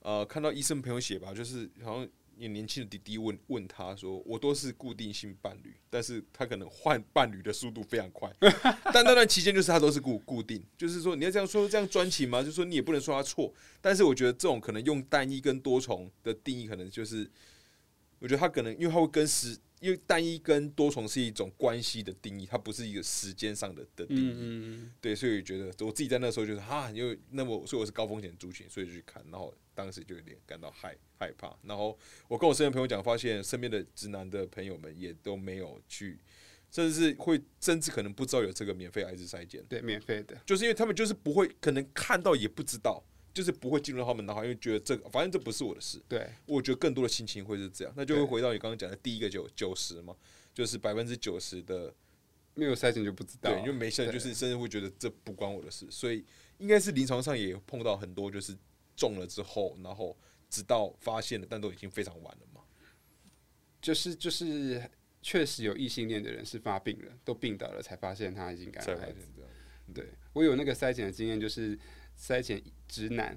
[0.00, 2.08] 呃看到医生朋友写吧，就是好像
[2.38, 8.32] 有年轻的弟弟问问他说，我都是固定性伴侣，但是他可能换伴侣的速度非常快，
[8.92, 12.40] 但那段期间就是他都是固固定，就是说你要这样说这样专情吗？
[12.40, 17.30] 就是说你也不能说他错，但是我觉得这种可能用单一跟多重的定义，可能就是
[18.22, 19.58] 我觉得他可能因为他会跟时。
[19.82, 24.30] 因为单一跟多重是一种关系的定义，它不是一个时间上的的定义。
[24.30, 31.52] 嗯嗯对，所以觉得我自己在那时候就是哈，因为那么所以我是高风险族群，所以就去看，然后当时就有点感到害害怕。
[31.64, 31.98] 然后
[32.28, 36.16] 我跟我身边朋友讲，发现身边的直男的朋友们也都没有去，
[36.70, 43.02] 甚至是会甚至可能不知道有这个免费艾滋筛检，对，免费的，就是因为他们就是不会，可能看到也不知道，
[43.32, 46.00] 就是不会进入到他们脑海，因为觉得这个反正这不是我的事。
[46.08, 50.14] 对，我觉得更多的心情会是这样，那就会回到你刚刚讲的第一个九九十嘛，
[50.52, 51.94] 就是百分之九十的
[52.54, 56.24] 没有筛选就不知道对，因为没事，对就是甚至会觉得这不关我的事，所以
[56.58, 58.56] 应该是临床上也碰到很多，就是
[58.94, 60.16] 中了之后，然后
[60.50, 62.60] 直到发现了，但都已经非常晚了嘛。
[63.80, 64.80] 就是就是
[65.22, 69.20] 确实有异性恋的人是发病了，都病倒了才发现他已经感染艾滋。
[69.20, 69.50] 现这样，
[69.94, 71.76] 对我有那个筛检的经验，就是
[72.16, 72.62] 筛检
[72.92, 73.34] 直男，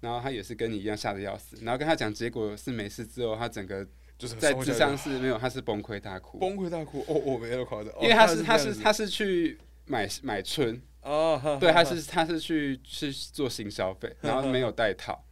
[0.00, 3.86] 然后他也是跟你一样吓得要死，然后跟他讲结果是没事之后，他整个
[4.18, 15.24] 就是在智智商是没有，他是崩溃大哭，崩溃大哭，哦，我没那么夸张，哦因为他是他是他是去买买春，啊，哈对，他是他是去去做性消费， 然后没有带套，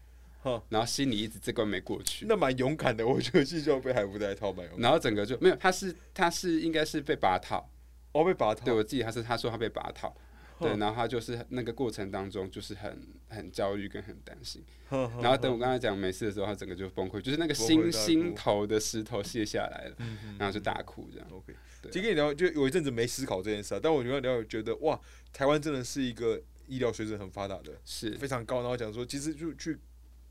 [0.70, 7.68] 然后心里一直这关没过去，那蛮勇敢的，我觉得性消费还不带套蛮勇敢，然后整个就没有，他是他是应该是被拔套，
[8.12, 10.16] 哦被拔套，对我记得他是他说他被拔套，
[10.58, 12.98] 对，然后他就是那个过程当中就是很
[13.28, 19.96] 很焦虑跟很担心，然后等我刚才讲没事的时候，他整个就崩溃，就是那个心心头的石头卸下来了，
[20.38, 21.28] 然后就大哭这样。
[21.30, 24.98] OK，对啊其实跟你聊，就有一阵子没思考这件事啊，但我觉得聊，觉得哇，
[25.32, 28.60] 台湾真的是一个医疗水准很发达的，是非常高。
[28.60, 29.78] 然后讲说，其实就去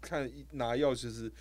[0.02, 1.32] 看拿药，其实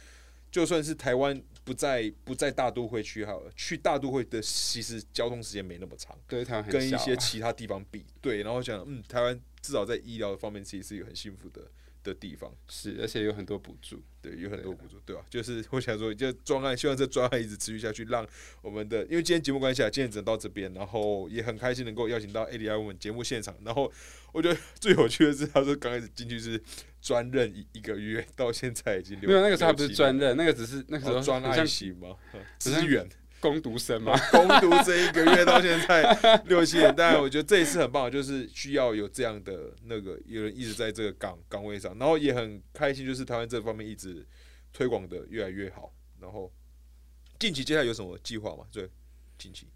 [0.54, 8.40] 就算是台湾不在不在大都会区好了，去大都会的其实交通时间没那么长，对台湾很跟一些其他地方比，对。
[8.44, 11.62] 然后想，嗯，台湾至少在医疗方面其实是一个很幸福的
[12.04, 12.54] 的地方。
[12.68, 14.00] 是，而且有很多补助。
[14.22, 18.26] 对，有很多补助，对吧、就是我想说，就专案，希望这专案一直持续下去，让
[18.62, 23.92] 我们的，因为今天节目关系啊，今天只能到这边，然后也很开心能够邀请到 A D I 我们节目现场，然后
[24.32, 26.58] 我觉得 最有趣的是，他说刚开始进去是
[27.02, 32.16] 专任一一个月，到现在已经六没有那个时候还不是专任，那个只是那个时候专案型吗？
[32.32, 33.06] 嗯很像支援
[33.44, 34.18] 攻读生嘛。
[34.30, 36.14] 攻读这一个月到现在
[36.48, 44.26] 六七年，但我觉得这一次很棒，就是需要有这样的那个有人一直在这个岗岗位上，然后也很开心，就是台湾这方面一直
[44.72, 45.94] 推广的越来越好。
[46.18, 46.50] 然后
[47.38, 48.64] 近期接下来有什么计划吗？
[48.72, 48.88] 对，
[49.36, 49.68] 近期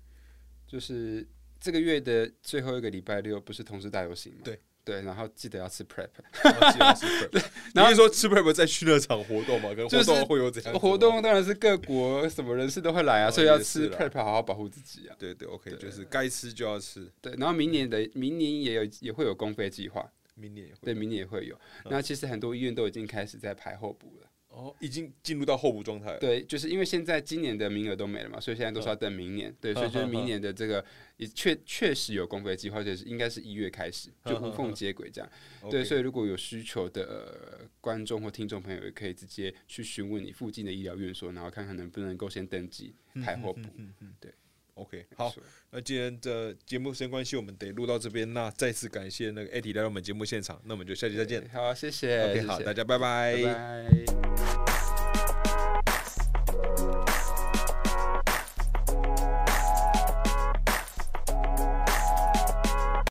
[0.67, 1.29] 就是
[1.61, 4.41] 这个月的最后一个礼拜六不是同时大游行吗？
[4.45, 4.59] 对
[4.89, 6.09] 对，然后记得要吃 prep。
[6.43, 7.41] 然后记得吃 prep 你
[7.75, 15.15] 然后是说吃 prep 在去那场活动嘛，跟活动会有怎样活动当然是各国什么人士都会来啊，哦所以要吃 prep 好好保护自己啊。
[15.19, 21.55] 对对，OK，就是该吃就要吃，对，然后明年的明年也有也会有公费计划，明年也会对，明年也会有。
[21.85, 24.28] 嗯那其实很多医院都已经开始在排候补了。
[24.59, 26.19] 哦，已经进入到候补状态了。
[26.19, 29.55] 对，就是因为现在今年的名额都没了嘛，所以现在都是要等明年。
[29.63, 30.85] 对，所以就是明年的这个
[31.17, 35.31] 也确确实有公费计划，就是应该是一月开始，就 无缝接轨这样。
[35.71, 42.95] 对，所以以如果有需求的、呃观众或听众朋友，也可以直接去询问你附近的医疗院所，然后看看能不能够先登记
[43.25, 43.61] 排候补。
[43.77, 44.35] 嗯嗯，对
[44.79, 45.35] ，OK，好
[45.71, 48.33] 那今天的节目时间关系，我们得录到这边。
[48.33, 51.49] 那再次感谢那个 Eddie 来到我们节目现场，那我们就下期再见。
[51.53, 55.28] 好，谢谢 OK，好，大家拜拜拜拜。